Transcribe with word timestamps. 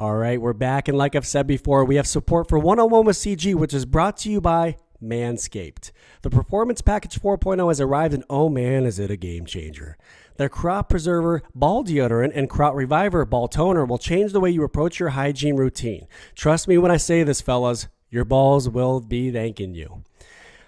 All 0.00 0.14
right, 0.14 0.40
we're 0.40 0.52
back. 0.52 0.86
And 0.86 0.96
like 0.96 1.16
I've 1.16 1.26
said 1.26 1.48
before, 1.48 1.84
we 1.84 1.96
have 1.96 2.06
support 2.06 2.48
for 2.48 2.56
One 2.56 2.78
on 2.78 2.88
One 2.88 3.04
with 3.04 3.16
CG, 3.16 3.52
which 3.56 3.74
is 3.74 3.84
brought 3.84 4.16
to 4.18 4.30
you 4.30 4.40
by 4.40 4.76
Manscaped. 5.02 5.90
The 6.22 6.30
Performance 6.30 6.80
Package 6.80 7.20
4.0 7.20 7.66
has 7.66 7.80
arrived, 7.80 8.14
and 8.14 8.22
oh 8.30 8.48
man, 8.48 8.86
is 8.86 9.00
it 9.00 9.10
a 9.10 9.16
game 9.16 9.44
changer. 9.44 9.98
Their 10.36 10.48
Crop 10.48 10.88
Preserver 10.88 11.42
Ball 11.52 11.82
Deodorant 11.82 12.30
and 12.36 12.48
Crop 12.48 12.76
Reviver 12.76 13.24
Ball 13.24 13.48
Toner 13.48 13.84
will 13.84 13.98
change 13.98 14.30
the 14.30 14.38
way 14.38 14.50
you 14.50 14.62
approach 14.62 15.00
your 15.00 15.08
hygiene 15.08 15.56
routine. 15.56 16.06
Trust 16.36 16.68
me 16.68 16.78
when 16.78 16.92
I 16.92 16.96
say 16.96 17.24
this, 17.24 17.40
fellas, 17.40 17.88
your 18.08 18.24
balls 18.24 18.68
will 18.68 19.00
be 19.00 19.32
thanking 19.32 19.74
you. 19.74 20.04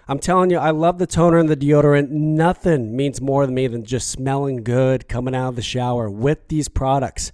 I'm 0.09 0.19
telling 0.19 0.49
you, 0.49 0.57
I 0.57 0.71
love 0.71 0.99
the 0.99 1.07
toner 1.07 1.37
and 1.37 1.47
the 1.47 1.55
deodorant. 1.55 2.09
Nothing 2.09 2.97
means 2.97 3.21
more 3.21 3.45
to 3.45 3.51
me 3.53 3.67
than 3.67 3.85
just 3.85 4.09
smelling 4.09 4.61
good 4.61 5.07
coming 5.07 5.33
out 5.33 5.47
of 5.47 5.55
the 5.55 5.61
shower 5.61 6.09
with 6.09 6.49
these 6.49 6.67
products. 6.67 7.31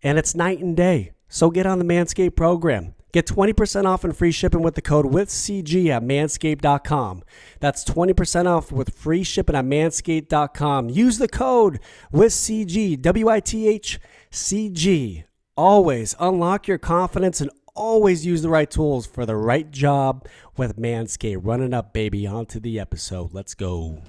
And 0.00 0.16
it's 0.16 0.36
night 0.36 0.60
and 0.60 0.76
day. 0.76 1.10
So 1.30 1.50
get 1.50 1.64
on 1.64 1.78
the 1.78 1.84
Manscaped 1.86 2.36
program. 2.36 2.94
Get 3.12 3.26
20% 3.26 3.86
off 3.86 4.04
and 4.04 4.16
free 4.16 4.30
shipping 4.30 4.62
with 4.62 4.74
the 4.74 4.82
code 4.82 5.06
WITHCG 5.06 5.88
at 5.88 6.02
manscaped.com. 6.02 7.24
That's 7.58 7.84
20% 7.84 8.46
off 8.46 8.70
with 8.70 8.94
free 8.94 9.24
shipping 9.24 9.56
at 9.56 9.64
manscaped.com. 9.64 10.90
Use 10.90 11.18
the 11.18 11.28
code 11.28 11.80
WITHCG, 12.12 13.00
W 13.00 13.28
I 13.28 13.40
T 13.40 13.66
H 13.68 13.98
C 14.30 14.68
G. 14.68 15.24
Always 15.56 16.14
unlock 16.20 16.68
your 16.68 16.78
confidence 16.78 17.40
and 17.40 17.50
always 17.74 18.24
use 18.26 18.42
the 18.42 18.48
right 18.48 18.70
tools 18.70 19.06
for 19.06 19.26
the 19.26 19.36
right 19.36 19.70
job 19.70 20.26
with 20.56 20.76
Manscaped. 20.76 21.40
Running 21.42 21.74
up, 21.74 21.92
baby, 21.92 22.26
onto 22.26 22.60
the 22.60 22.78
episode. 22.78 23.32
Let's 23.32 23.54
go. 23.54 24.02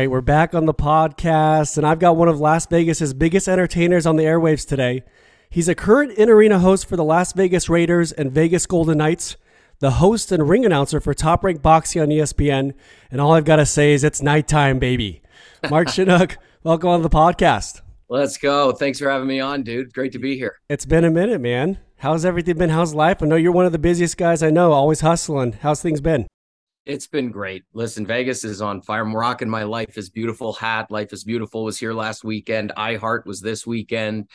Right, 0.00 0.10
we're 0.10 0.22
back 0.22 0.54
on 0.54 0.64
the 0.64 0.72
podcast, 0.72 1.76
and 1.76 1.86
I've 1.86 1.98
got 1.98 2.16
one 2.16 2.26
of 2.26 2.40
Las 2.40 2.64
Vegas's 2.64 3.12
biggest 3.12 3.46
entertainers 3.46 4.06
on 4.06 4.16
the 4.16 4.22
airwaves 4.22 4.66
today. 4.66 5.02
He's 5.50 5.68
a 5.68 5.74
current 5.74 6.12
in 6.12 6.30
arena 6.30 6.58
host 6.58 6.88
for 6.88 6.96
the 6.96 7.04
Las 7.04 7.34
Vegas 7.34 7.68
Raiders 7.68 8.10
and 8.10 8.32
Vegas 8.32 8.64
Golden 8.64 8.96
Knights, 8.96 9.36
the 9.80 9.90
host 9.90 10.32
and 10.32 10.48
ring 10.48 10.64
announcer 10.64 11.02
for 11.02 11.12
Top 11.12 11.44
Rank 11.44 11.60
Boxing 11.60 12.00
on 12.00 12.08
ESPN, 12.08 12.72
and 13.10 13.20
all 13.20 13.34
I've 13.34 13.44
got 13.44 13.56
to 13.56 13.66
say 13.66 13.92
is 13.92 14.02
it's 14.02 14.22
nighttime, 14.22 14.78
baby. 14.78 15.20
Mark 15.68 15.88
Shunock, 15.88 16.36
welcome 16.64 16.88
on 16.88 17.02
the 17.02 17.10
podcast. 17.10 17.82
Let's 18.08 18.38
go. 18.38 18.72
Thanks 18.72 19.00
for 19.00 19.10
having 19.10 19.28
me 19.28 19.38
on, 19.38 19.64
dude. 19.64 19.92
Great 19.92 20.12
to 20.12 20.18
be 20.18 20.34
here. 20.34 20.60
It's 20.70 20.86
been 20.86 21.04
a 21.04 21.10
minute, 21.10 21.42
man. 21.42 21.78
How's 21.98 22.24
everything 22.24 22.56
been? 22.56 22.70
How's 22.70 22.94
life? 22.94 23.22
I 23.22 23.26
know 23.26 23.36
you're 23.36 23.52
one 23.52 23.66
of 23.66 23.72
the 23.72 23.78
busiest 23.78 24.16
guys 24.16 24.42
I 24.42 24.48
know, 24.48 24.72
always 24.72 25.02
hustling. 25.02 25.58
How's 25.60 25.82
things 25.82 26.00
been? 26.00 26.26
It's 26.90 27.06
been 27.06 27.30
great. 27.30 27.62
Listen, 27.72 28.04
Vegas 28.04 28.42
is 28.42 28.60
on 28.60 28.82
fire. 28.82 29.02
I'm 29.02 29.14
rocking 29.14 29.48
my 29.48 29.62
Life 29.62 29.96
is 29.96 30.10
Beautiful 30.10 30.52
hat. 30.52 30.90
Life 30.90 31.12
is 31.12 31.22
Beautiful 31.22 31.62
was 31.62 31.78
here 31.78 31.92
last 31.92 32.24
weekend. 32.24 32.72
I 32.76 32.96
Heart 32.96 33.26
was 33.26 33.40
this 33.40 33.64
weekend. 33.64 34.28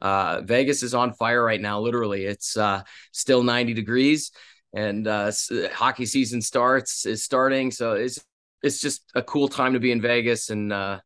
Uh, 0.00 0.40
Vegas 0.42 0.84
is 0.84 0.94
on 0.94 1.14
fire 1.14 1.42
right 1.42 1.60
now. 1.60 1.80
Literally, 1.80 2.24
it's 2.24 2.56
uh, 2.56 2.84
still 3.10 3.42
90 3.42 3.74
degrees, 3.74 4.30
and 4.72 5.08
uh, 5.08 5.32
hockey 5.72 6.06
season 6.06 6.40
starts 6.40 7.06
is 7.06 7.24
starting. 7.24 7.72
So 7.72 7.94
it's 7.94 8.24
it's 8.62 8.80
just 8.80 9.02
a 9.16 9.22
cool 9.22 9.48
time 9.48 9.72
to 9.72 9.80
be 9.80 9.90
in 9.90 10.00
Vegas, 10.00 10.50
and 10.50 10.72
uh, 10.72 11.00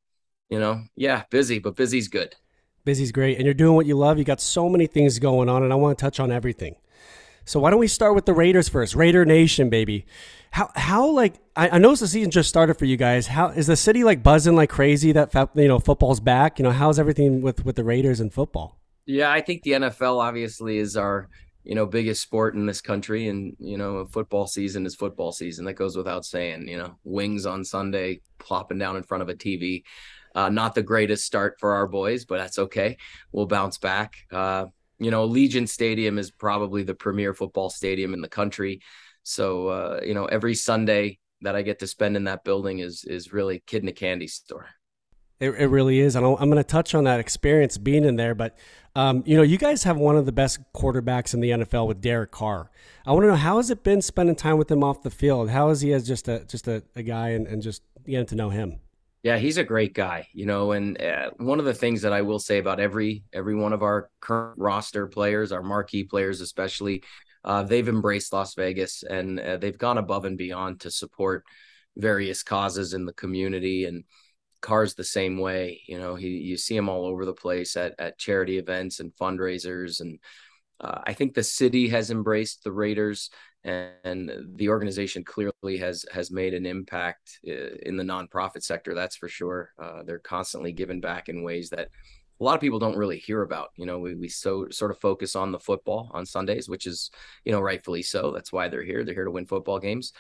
you 0.51 0.61
know, 0.61 0.83
yeah, 0.97 1.23
busy, 1.31 1.61
but 1.61 1.77
busy's 1.77 2.09
good. 2.09 2.37
Busy's 2.85 3.11
great, 3.11 3.39
and 3.39 3.47
you're 3.47 3.55
doing 3.55 3.75
what 3.75 3.87
you 3.87 3.97
love. 3.97 4.19
You 4.19 4.25
got 4.25 4.43
so 4.43 4.69
many 4.69 4.87
things 4.87 5.19
going 5.19 5.49
on, 5.49 5.63
and 5.63 5.73
I 5.73 5.77
want 5.77 5.97
to 5.97 6.03
touch 6.03 6.21
on 6.21 6.31
everything. 6.31 6.77
So 7.51 7.59
why 7.59 7.71
don't 7.71 7.81
we 7.81 7.89
start 7.89 8.15
with 8.15 8.27
the 8.27 8.33
Raiders 8.33 8.69
first? 8.69 8.95
Raider 8.95 9.25
Nation, 9.25 9.71
baby. 9.71 10.07
How 10.53 10.71
how 10.77 11.11
like 11.11 11.35
I, 11.57 11.71
I 11.71 11.79
noticed 11.79 12.03
the 12.03 12.07
season 12.07 12.31
just 12.31 12.49
started 12.49 12.75
for 12.75 12.85
you 12.85 12.97
guys. 12.97 13.27
How 13.27 13.49
is 13.49 13.67
the 13.67 13.75
city 13.75 14.05
like 14.05 14.23
buzzing 14.23 14.55
like 14.55 14.71
crazy 14.71 15.11
that 15.11 15.35
you 15.57 15.67
know 15.67 15.81
football's 15.81 16.21
back? 16.21 16.61
You 16.61 16.63
know 16.63 16.71
how's 16.71 17.01
everything 17.01 17.43
with 17.43 17.65
with 17.65 17.75
the 17.75 17.83
Raiders 17.83 18.21
and 18.21 18.33
football? 18.33 18.79
Yeah, 19.05 19.33
I 19.33 19.41
think 19.41 19.65
the 19.65 19.73
NFL 19.73 20.21
obviously 20.21 20.79
is 20.79 20.97
our 20.97 21.29
you 21.65 21.75
know 21.75 21.87
biggest 21.87 22.23
sport 22.23 22.55
in 22.55 22.67
this 22.67 22.81
country, 22.81 23.27
and 23.27 23.57
you 23.59 23.77
know 23.77 24.07
football 24.07 24.47
season 24.47 24.87
is 24.87 24.95
football 24.95 25.33
season. 25.33 25.65
That 25.65 25.75
goes 25.75 25.97
without 25.97 26.25
saying. 26.25 26.69
You 26.69 26.79
know, 26.79 26.99
wings 27.03 27.47
on 27.47 27.65
Sunday, 27.65 28.21
plopping 28.39 28.79
down 28.79 28.95
in 28.95 29.03
front 29.03 29.23
of 29.23 29.29
a 29.29 29.35
TV. 29.35 29.83
Uh, 30.37 30.51
not 30.51 30.77
the 30.77 30.85
greatest 30.85 31.25
start 31.25 31.57
for 31.59 31.73
our 31.75 31.89
boys, 31.89 32.25
but 32.25 32.39
that's 32.39 32.61
okay. 32.61 32.97
We'll 33.33 33.47
bounce 33.47 33.77
back. 33.77 34.15
Uh, 34.31 34.67
you 35.01 35.11
know, 35.11 35.27
Allegiant 35.27 35.69
Stadium 35.69 36.19
is 36.19 36.31
probably 36.31 36.83
the 36.83 36.95
premier 36.95 37.35
football 37.35 37.71
stadium 37.71 38.15
in 38.15 38.21
the 38.21 38.29
country. 38.29 38.83
So, 39.23 39.69
uh, 39.69 40.01
you 40.05 40.15
know, 40.15 40.27
every 40.27 40.55
Sunday 40.55 41.19
that 41.41 41.57
I 41.57 41.63
get 41.63 41.79
to 41.81 41.87
spend 41.87 42.17
in 42.17 42.25
that 42.25 42.45
building 42.45 42.81
is 42.81 43.05
is 43.05 43.33
really 43.33 43.63
kid 43.67 43.83
in 43.83 43.89
a 43.89 43.93
candy 43.93 44.27
store. 44.27 44.67
It, 45.41 45.51
it 45.53 45.69
really 45.69 46.01
is. 46.01 46.17
And 46.17 46.27
I'm 46.27 46.37
going 46.37 46.57
to 46.57 46.65
touch 46.65 46.95
on 46.95 47.05
that 47.05 47.19
experience 47.19 47.79
being 47.79 48.05
in 48.05 48.17
there. 48.17 48.35
But, 48.35 48.59
um, 48.95 49.23
you 49.25 49.39
know, 49.39 49.43
you 49.43 49.57
guys 49.57 49.85
have 49.85 49.97
one 49.97 50.17
of 50.17 50.27
the 50.27 50.33
best 50.33 50.61
quarterbacks 50.75 51.33
in 51.33 51.41
the 51.41 51.51
NFL 51.51 51.89
with 51.89 52.03
Derek 52.03 52.31
Carr. 52.31 52.71
I 53.07 53.13
want 53.13 53.23
to 53.23 53.29
know 53.29 53.37
how 53.37 53.57
has 53.57 53.71
it 53.71 53.83
been 53.83 54.03
spending 54.03 54.37
time 54.37 54.59
with 54.59 54.71
him 54.71 54.85
off 54.85 55.03
the 55.03 55.11
field? 55.11 55.49
How 55.49 55.71
is 55.71 55.81
he 55.81 55.95
as 55.95 56.07
just 56.07 56.29
a 56.29 56.45
just 56.45 56.69
a, 56.69 56.83
a 56.95 57.03
guy 57.03 57.31
and, 57.31 57.47
and 57.47 57.63
just 57.63 57.83
getting 58.05 58.27
to 58.27 58.35
know 58.35 58.51
him? 58.51 58.81
Yeah, 59.23 59.37
he's 59.37 59.59
a 59.59 59.65
great 59.65 59.93
guy, 59.93 60.29
you 60.33 60.47
know. 60.47 60.73
And 60.73 61.01
uh, 61.01 61.31
one 61.37 61.59
of 61.59 61.67
the 61.67 61.75
things 61.75 62.03
that 62.03 62.13
I 62.13 62.23
will 62.23 62.39
say 62.39 62.59
about 62.59 62.81
every 62.81 63.25
every 63.33 63.55
one 63.55 63.73
of 63.73 63.83
our 63.83 64.11
current 64.21 64.59
roster 64.59 65.07
players, 65.07 65.53
our 65.53 65.63
marquee 65.63 66.05
players 66.05 66.41
especially, 66.41 67.03
uh, 67.45 67.63
they've 67.63 67.89
embraced 67.89 68.33
Las 68.33 68.55
Vegas 68.55 69.03
and 69.03 69.39
uh, 69.39 69.57
they've 69.59 69.77
gone 69.77 69.99
above 69.99 70.25
and 70.25 70.39
beyond 70.39 70.81
to 70.81 70.91
support 70.91 71.45
various 71.97 72.43
causes 72.43 72.95
in 72.95 73.05
the 73.05 73.13
community. 73.13 73.85
And 73.85 74.05
Carr's 74.63 74.95
the 74.95 75.05
same 75.05 75.39
way, 75.39 75.83
you 75.87 75.99
know. 75.99 76.15
He 76.15 76.29
you 76.29 76.57
see 76.57 76.77
him 76.77 76.89
all 76.89 77.05
over 77.05 77.27
the 77.27 77.35
place 77.35 77.77
at 77.77 77.95
at 77.99 78.19
charity 78.19 78.57
events 78.57 79.01
and 79.01 79.13
fundraisers, 79.17 80.01
and 80.01 80.19
uh, 80.81 81.01
I 81.07 81.13
think 81.13 81.35
the 81.35 81.43
city 81.43 81.89
has 81.89 82.11
embraced 82.11 82.65
the 82.65 82.73
Raiders 82.73 83.29
and 83.65 84.33
the 84.57 84.69
organization 84.69 85.23
clearly 85.23 85.77
has 85.79 86.07
has 86.13 86.31
made 86.31 86.55
an 86.55 86.65
impact 86.65 87.41
uh, 87.47 87.77
in 87.83 87.97
the 87.97 88.05
nonprofit 88.05 88.63
sector 88.63 88.95
that's 88.95 89.17
for 89.17 89.29
sure. 89.29 89.73
Uh, 89.79 90.03
they're 90.03 90.19
constantly 90.19 90.73
giving 90.73 91.01
back 91.01 91.29
in 91.29 91.43
ways 91.43 91.69
that 91.71 91.89
a 92.41 92.45
lot 92.45 92.55
of 92.55 92.61
people 92.61 92.79
don't 92.79 92.97
really 92.97 93.19
hear 93.19 93.43
about 93.43 93.69
you 93.77 93.85
know 93.85 93.99
we, 93.99 94.15
we 94.15 94.29
so 94.29 94.67
sort 94.71 94.91
of 94.91 94.99
focus 94.99 95.37
on 95.37 95.53
the 95.53 95.59
football 95.59 96.11
on 96.15 96.25
sundays 96.25 96.71
which 96.71 96.87
is 96.87 97.11
you 97.45 97.53
know 97.53 97.61
rightfully 97.61 98.03
so 98.03 98.33
that's 98.33 98.51
why 98.51 98.67
they're 98.67 98.83
here 98.83 99.05
they're 99.05 99.15
here 99.15 99.27
to 99.27 99.31
win 99.31 99.47
football 99.47 99.79
games. 99.79 100.13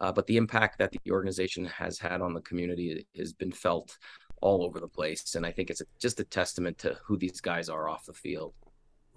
Uh, 0.00 0.12
but 0.12 0.26
the 0.26 0.36
impact 0.36 0.78
that 0.78 0.92
the 0.92 1.10
organization 1.10 1.64
has 1.64 1.98
had 1.98 2.20
on 2.20 2.34
the 2.34 2.42
community 2.42 3.06
has 3.16 3.32
been 3.32 3.52
felt 3.52 3.96
all 4.42 4.64
over 4.64 4.80
the 4.80 4.88
place 4.88 5.34
and 5.34 5.46
i 5.46 5.52
think 5.52 5.70
it's 5.70 5.80
a, 5.80 5.84
just 6.00 6.20
a 6.20 6.24
testament 6.24 6.76
to 6.78 6.96
who 7.04 7.16
these 7.16 7.40
guys 7.40 7.68
are 7.68 7.88
off 7.88 8.04
the 8.06 8.12
field 8.12 8.54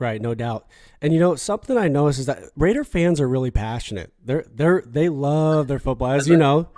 Right, 0.01 0.19
no 0.19 0.33
doubt. 0.33 0.65
And 0.99 1.13
you 1.13 1.19
know, 1.19 1.35
something 1.35 1.77
I 1.77 1.87
noticed 1.87 2.21
is 2.21 2.25
that 2.25 2.39
Raider 2.57 2.83
fans 2.83 3.21
are 3.21 3.29
really 3.29 3.51
passionate. 3.51 4.11
They're 4.25 4.45
they're 4.51 4.83
they 4.83 5.09
love 5.09 5.67
their 5.67 5.77
football, 5.77 6.11
as 6.11 6.27
you 6.27 6.37
know. 6.37 6.69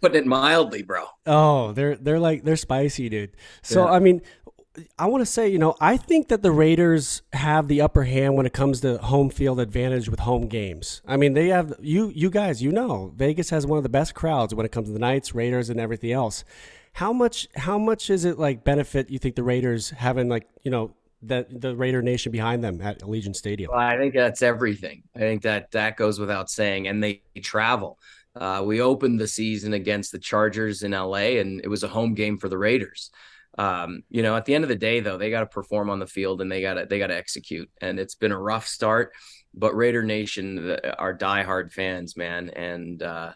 Putting 0.00 0.18
it 0.18 0.26
mildly, 0.26 0.82
bro. 0.82 1.04
Oh, 1.24 1.70
they're 1.70 1.94
they're 1.94 2.18
like 2.18 2.42
they're 2.42 2.56
spicy, 2.56 3.08
dude. 3.08 3.36
So 3.62 3.84
yeah. 3.84 3.92
I 3.92 4.00
mean, 4.00 4.20
I 4.98 5.06
want 5.06 5.22
to 5.22 5.26
say, 5.26 5.46
you 5.46 5.60
know, 5.60 5.76
I 5.80 5.96
think 5.96 6.26
that 6.26 6.42
the 6.42 6.50
Raiders 6.50 7.22
have 7.34 7.68
the 7.68 7.80
upper 7.80 8.02
hand 8.02 8.34
when 8.34 8.46
it 8.46 8.52
comes 8.52 8.80
to 8.80 8.98
home 8.98 9.30
field 9.30 9.60
advantage 9.60 10.08
with 10.08 10.18
home 10.18 10.48
games. 10.48 11.02
I 11.06 11.16
mean, 11.16 11.34
they 11.34 11.50
have 11.50 11.74
you 11.80 12.10
you 12.12 12.30
guys, 12.30 12.64
you 12.64 12.72
know, 12.72 13.12
Vegas 13.14 13.50
has 13.50 13.64
one 13.64 13.76
of 13.76 13.84
the 13.84 13.90
best 13.90 14.16
crowds 14.16 14.56
when 14.56 14.66
it 14.66 14.72
comes 14.72 14.88
to 14.88 14.92
the 14.92 14.98
Knights, 14.98 15.36
Raiders, 15.36 15.70
and 15.70 15.78
everything 15.78 16.10
else. 16.10 16.42
How 16.94 17.12
much 17.12 17.46
how 17.54 17.78
much 17.78 18.10
is 18.10 18.24
it 18.24 18.40
like 18.40 18.64
benefit 18.64 19.08
you 19.08 19.20
think 19.20 19.36
the 19.36 19.44
Raiders 19.44 19.90
having 19.90 20.28
like 20.28 20.48
you 20.64 20.72
know 20.72 20.94
that 21.22 21.60
the 21.60 21.76
Raider 21.76 22.02
Nation 22.02 22.32
behind 22.32 22.62
them 22.62 22.80
at 22.80 23.00
Allegiant 23.00 23.36
Stadium? 23.36 23.70
Well, 23.72 23.80
I 23.80 23.96
think 23.96 24.14
that's 24.14 24.42
everything. 24.42 25.02
I 25.14 25.20
think 25.20 25.42
that 25.42 25.70
that 25.72 25.96
goes 25.96 26.18
without 26.18 26.50
saying. 26.50 26.88
And 26.88 27.02
they 27.02 27.22
travel. 27.42 27.98
Uh, 28.34 28.62
we 28.64 28.80
opened 28.80 29.20
the 29.20 29.28
season 29.28 29.74
against 29.74 30.10
the 30.12 30.18
Chargers 30.18 30.82
in 30.82 30.92
LA, 30.92 31.38
and 31.38 31.60
it 31.62 31.68
was 31.68 31.82
a 31.82 31.88
home 31.88 32.14
game 32.14 32.38
for 32.38 32.48
the 32.48 32.58
Raiders. 32.58 33.10
Um, 33.58 34.02
you 34.08 34.22
know, 34.22 34.34
at 34.34 34.46
the 34.46 34.54
end 34.54 34.64
of 34.64 34.68
the 34.68 34.76
day, 34.76 35.00
though, 35.00 35.18
they 35.18 35.30
got 35.30 35.40
to 35.40 35.46
perform 35.46 35.90
on 35.90 35.98
the 35.98 36.06
field 36.06 36.40
and 36.40 36.50
they 36.50 36.62
got 36.62 36.74
to 36.74 36.86
they 36.86 36.98
got 36.98 37.08
to 37.08 37.16
execute. 37.16 37.70
And 37.80 38.00
it's 38.00 38.14
been 38.14 38.32
a 38.32 38.38
rough 38.38 38.66
start, 38.66 39.12
but 39.52 39.76
Raider 39.76 40.02
Nation 40.02 40.76
are 40.98 41.16
diehard 41.16 41.72
fans, 41.72 42.16
man, 42.16 42.48
and 42.50 43.02
uh, 43.02 43.32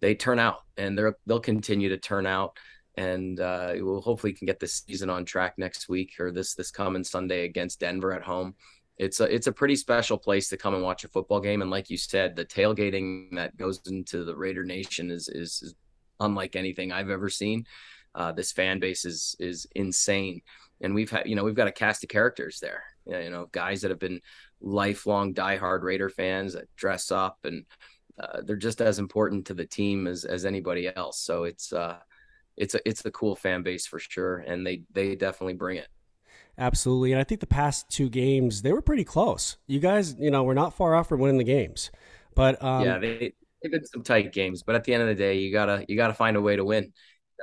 they 0.00 0.14
turn 0.14 0.38
out, 0.38 0.60
and 0.78 0.96
they're 0.96 1.16
they'll 1.26 1.40
continue 1.40 1.90
to 1.90 1.98
turn 1.98 2.26
out. 2.26 2.56
And 2.96 3.40
uh, 3.40 3.72
we'll 3.76 4.00
hopefully 4.00 4.32
can 4.32 4.46
get 4.46 4.60
this 4.60 4.82
season 4.86 5.10
on 5.10 5.24
track 5.24 5.54
next 5.56 5.88
week 5.88 6.18
or 6.18 6.30
this 6.32 6.54
this 6.54 6.70
coming 6.70 7.04
Sunday 7.04 7.44
against 7.44 7.80
Denver 7.80 8.12
at 8.12 8.22
home. 8.22 8.54
It's 8.98 9.20
a 9.20 9.34
it's 9.34 9.46
a 9.46 9.52
pretty 9.52 9.76
special 9.76 10.18
place 10.18 10.48
to 10.48 10.56
come 10.56 10.74
and 10.74 10.82
watch 10.82 11.04
a 11.04 11.08
football 11.08 11.40
game, 11.40 11.62
and 11.62 11.70
like 11.70 11.90
you 11.90 11.96
said, 11.96 12.36
the 12.36 12.44
tailgating 12.44 13.34
that 13.36 13.56
goes 13.56 13.80
into 13.86 14.24
the 14.24 14.36
Raider 14.36 14.64
Nation 14.64 15.10
is 15.10 15.28
is, 15.28 15.62
is 15.62 15.74
unlike 16.18 16.56
anything 16.56 16.92
I've 16.92 17.10
ever 17.10 17.30
seen. 17.30 17.64
Uh, 18.14 18.32
this 18.32 18.52
fan 18.52 18.80
base 18.80 19.04
is 19.04 19.36
is 19.38 19.66
insane, 19.74 20.42
and 20.80 20.94
we've 20.94 21.10
had 21.10 21.26
you 21.26 21.36
know 21.36 21.44
we've 21.44 21.54
got 21.54 21.68
a 21.68 21.72
cast 21.72 22.04
of 22.04 22.10
characters 22.10 22.58
there. 22.60 22.82
You 23.06 23.30
know, 23.30 23.48
guys 23.52 23.80
that 23.80 23.90
have 23.90 23.98
been 23.98 24.20
lifelong 24.60 25.32
diehard 25.32 25.82
Raider 25.82 26.10
fans 26.10 26.52
that 26.52 26.68
dress 26.76 27.10
up 27.10 27.38
and 27.44 27.64
uh, 28.20 28.42
they're 28.42 28.56
just 28.56 28.82
as 28.82 28.98
important 28.98 29.46
to 29.46 29.54
the 29.54 29.64
team 29.64 30.06
as 30.06 30.24
as 30.24 30.44
anybody 30.44 30.94
else. 30.94 31.20
So 31.20 31.44
it's 31.44 31.72
uh, 31.72 31.98
it's 32.56 32.74
a 32.74 32.88
it's 32.88 33.04
a 33.04 33.10
cool 33.10 33.36
fan 33.36 33.62
base 33.62 33.86
for 33.86 33.98
sure, 33.98 34.38
and 34.38 34.66
they 34.66 34.82
they 34.92 35.14
definitely 35.14 35.54
bring 35.54 35.78
it. 35.78 35.88
Absolutely, 36.58 37.12
and 37.12 37.20
I 37.20 37.24
think 37.24 37.40
the 37.40 37.46
past 37.46 37.88
two 37.88 38.08
games 38.08 38.62
they 38.62 38.72
were 38.72 38.82
pretty 38.82 39.04
close. 39.04 39.56
You 39.66 39.80
guys, 39.80 40.14
you 40.18 40.30
know, 40.30 40.42
we're 40.42 40.54
not 40.54 40.74
far 40.74 40.94
off 40.94 41.08
from 41.08 41.20
winning 41.20 41.38
the 41.38 41.44
games, 41.44 41.90
but 42.34 42.62
um, 42.62 42.84
yeah, 42.84 42.98
they 42.98 43.32
they've 43.62 43.72
been 43.72 43.84
some 43.86 44.02
tight 44.02 44.32
games. 44.32 44.62
But 44.62 44.74
at 44.74 44.84
the 44.84 44.92
end 44.92 45.02
of 45.02 45.08
the 45.08 45.14
day, 45.14 45.38
you 45.38 45.52
gotta 45.52 45.84
you 45.88 45.96
gotta 45.96 46.14
find 46.14 46.36
a 46.36 46.40
way 46.40 46.56
to 46.56 46.64
win. 46.64 46.92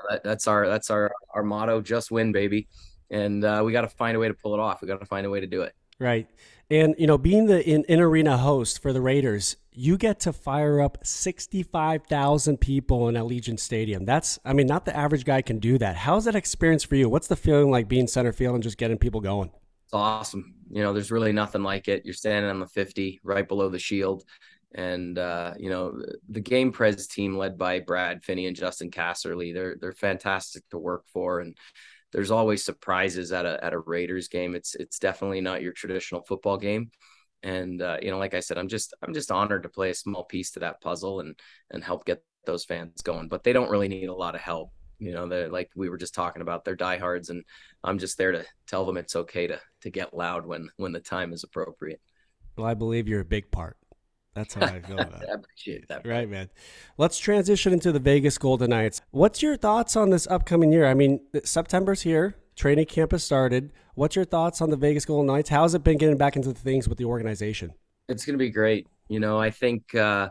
That, 0.09 0.23
that's 0.23 0.47
our 0.47 0.67
that's 0.67 0.89
our 0.91 1.11
our 1.33 1.43
motto: 1.43 1.81
just 1.81 2.11
win, 2.11 2.31
baby. 2.31 2.67
And 3.09 3.43
uh, 3.43 3.61
we 3.65 3.71
got 3.71 3.81
to 3.81 3.87
find 3.87 4.17
a 4.17 4.19
way 4.19 4.27
to 4.27 4.33
pull 4.33 4.53
it 4.53 4.59
off. 4.59 4.81
We 4.81 4.87
got 4.87 4.99
to 4.99 5.05
find 5.05 5.25
a 5.25 5.29
way 5.29 5.39
to 5.39 5.47
do 5.47 5.61
it. 5.61 5.73
Right. 5.99 6.27
And, 6.69 6.95
you 6.97 7.07
know, 7.07 7.17
being 7.17 7.45
the 7.45 7.65
in, 7.65 7.85
in 7.85 8.01
arena 8.01 8.37
host 8.37 8.81
for 8.81 8.91
the 8.91 9.01
Raiders, 9.01 9.55
you 9.71 9.97
get 9.97 10.19
to 10.21 10.33
fire 10.33 10.81
up 10.81 10.97
65,000 11.03 12.57
people 12.57 13.07
in 13.07 13.15
Allegiant 13.15 13.59
Stadium. 13.59 14.05
That's, 14.05 14.37
I 14.43 14.53
mean, 14.53 14.67
not 14.67 14.85
the 14.85 14.95
average 14.95 15.23
guy 15.23 15.41
can 15.41 15.59
do 15.59 15.77
that. 15.77 15.95
How's 15.95 16.25
that 16.25 16.35
experience 16.35 16.83
for 16.83 16.95
you? 16.95 17.07
What's 17.07 17.27
the 17.27 17.35
feeling 17.35 17.71
like 17.71 17.87
being 17.87 18.07
center 18.07 18.33
field 18.33 18.55
and 18.55 18.63
just 18.63 18.77
getting 18.77 18.97
people 18.97 19.21
going? 19.21 19.49
It's 19.85 19.93
awesome. 19.93 20.55
You 20.69 20.83
know, 20.83 20.91
there's 20.91 21.11
really 21.11 21.31
nothing 21.31 21.63
like 21.63 21.87
it. 21.87 22.03
You're 22.03 22.13
standing 22.13 22.51
on 22.51 22.59
the 22.59 22.67
50 22.67 23.21
right 23.23 23.47
below 23.47 23.69
the 23.69 23.79
shield. 23.79 24.25
And 24.75 25.17
uh, 25.17 25.53
you 25.57 25.69
know, 25.69 26.03
the 26.27 26.41
game 26.41 26.73
pres 26.73 27.07
team 27.07 27.37
led 27.37 27.57
by 27.57 27.79
Brad 27.79 28.23
Finney 28.23 28.47
and 28.47 28.55
Justin 28.55 28.91
Casserly, 28.91 29.53
they're 29.53 29.77
they're 29.79 29.93
fantastic 29.93 30.67
to 30.69 30.77
work 30.77 31.05
for. 31.07 31.39
And 31.39 31.55
there's 32.17 32.31
always 32.31 32.65
surprises 32.65 33.31
at 33.31 33.45
a 33.45 33.63
at 33.63 33.73
a 33.73 33.79
Raiders 33.79 34.27
game. 34.27 34.55
It's 34.55 34.73
it's 34.73 34.97
definitely 34.97 35.39
not 35.39 35.61
your 35.61 35.71
traditional 35.71 36.23
football 36.23 36.57
game. 36.57 36.89
And 37.43 37.79
uh, 37.79 37.97
you 38.01 38.09
know, 38.09 38.17
like 38.17 38.33
I 38.33 38.39
said, 38.39 38.57
I'm 38.57 38.67
just 38.67 38.95
I'm 39.03 39.13
just 39.13 39.31
honored 39.31 39.61
to 39.63 39.69
play 39.69 39.91
a 39.91 39.93
small 39.93 40.23
piece 40.23 40.49
to 40.53 40.61
that 40.61 40.81
puzzle 40.81 41.19
and 41.19 41.39
and 41.69 41.83
help 41.83 42.05
get 42.05 42.23
those 42.47 42.65
fans 42.65 43.03
going. 43.03 43.27
But 43.27 43.43
they 43.43 43.53
don't 43.53 43.69
really 43.69 43.87
need 43.87 44.07
a 44.07 44.15
lot 44.15 44.33
of 44.33 44.41
help. 44.41 44.71
You 44.97 45.11
know, 45.11 45.27
they're 45.27 45.47
like 45.49 45.69
we 45.75 45.89
were 45.89 45.97
just 45.97 46.15
talking 46.15 46.41
about, 46.41 46.65
they're 46.65 46.75
diehards, 46.75 47.29
and 47.29 47.43
I'm 47.83 47.99
just 47.99 48.17
there 48.17 48.31
to 48.31 48.43
tell 48.65 48.83
them 48.83 48.97
it's 48.97 49.15
okay 49.15 49.45
to 49.45 49.59
to 49.81 49.91
get 49.91 50.17
loud 50.17 50.47
when 50.47 50.71
when 50.77 50.93
the 50.93 50.99
time 50.99 51.33
is 51.33 51.43
appropriate. 51.43 52.01
Well, 52.57 52.65
I 52.65 52.73
believe 52.73 53.07
you're 53.07 53.21
a 53.21 53.25
big 53.25 53.51
part. 53.51 53.77
That's 54.37 54.53
how 54.53 54.67
I 54.67 54.79
feel 54.81 54.99
about 54.99 55.23
it. 55.23 55.29
I 55.31 55.33
appreciate 55.33 55.87
that. 55.87 56.05
Right, 56.05 56.29
man. 56.29 56.49
Let's 56.99 57.17
transition 57.17 57.73
into 57.73 57.91
the 57.91 57.99
Vegas 57.99 58.37
Golden 58.37 58.69
Knights. 58.69 59.01
What's 59.09 59.41
your 59.41 59.57
thoughts 59.57 59.95
on 59.95 60.11
this 60.11 60.27
upcoming 60.27 60.71
year? 60.71 60.85
I 60.85 60.93
mean, 60.93 61.21
September's 61.43 62.03
here. 62.03 62.35
Training 62.55 62.85
camp 62.85 63.13
has 63.13 63.23
started. 63.23 63.73
What's 63.95 64.15
your 64.15 64.25
thoughts 64.25 64.61
on 64.61 64.69
the 64.69 64.77
Vegas 64.77 65.05
Golden 65.05 65.25
Knights? 65.25 65.49
How's 65.49 65.73
it 65.73 65.83
been 65.83 65.97
getting 65.97 66.17
back 66.17 66.35
into 66.35 66.49
the 66.49 66.59
things 66.59 66.87
with 66.87 66.99
the 66.99 67.05
organization? 67.05 67.73
It's 68.09 68.25
going 68.25 68.37
to 68.37 68.43
be 68.43 68.51
great. 68.51 68.85
You 69.09 69.19
know, 69.19 69.39
I 69.39 69.49
think 69.49 69.95
uh, 69.95 70.29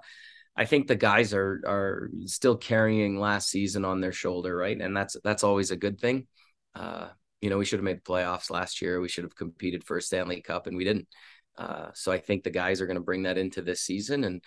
I 0.56 0.66
think 0.66 0.86
the 0.86 0.94
guys 0.94 1.34
are 1.34 1.60
are 1.66 2.10
still 2.26 2.56
carrying 2.56 3.18
last 3.18 3.50
season 3.50 3.84
on 3.84 4.00
their 4.00 4.12
shoulder, 4.12 4.56
right? 4.56 4.80
And 4.80 4.96
that's 4.96 5.16
that's 5.24 5.42
always 5.42 5.72
a 5.72 5.76
good 5.76 6.00
thing. 6.00 6.28
Uh, 6.76 7.08
you 7.40 7.50
know, 7.50 7.58
we 7.58 7.64
should 7.64 7.80
have 7.80 7.84
made 7.84 7.98
the 7.98 8.12
playoffs 8.12 8.50
last 8.50 8.80
year. 8.80 9.00
We 9.00 9.08
should 9.08 9.24
have 9.24 9.34
competed 9.34 9.82
for 9.82 9.96
a 9.96 10.02
Stanley 10.02 10.42
Cup, 10.42 10.68
and 10.68 10.76
we 10.76 10.84
didn't. 10.84 11.08
Uh, 11.58 11.88
so 11.94 12.12
I 12.12 12.18
think 12.18 12.42
the 12.44 12.50
guys 12.50 12.80
are 12.80 12.86
going 12.86 12.96
to 12.96 13.02
bring 13.02 13.22
that 13.24 13.38
into 13.38 13.62
this 13.62 13.80
season. 13.80 14.24
And, 14.24 14.42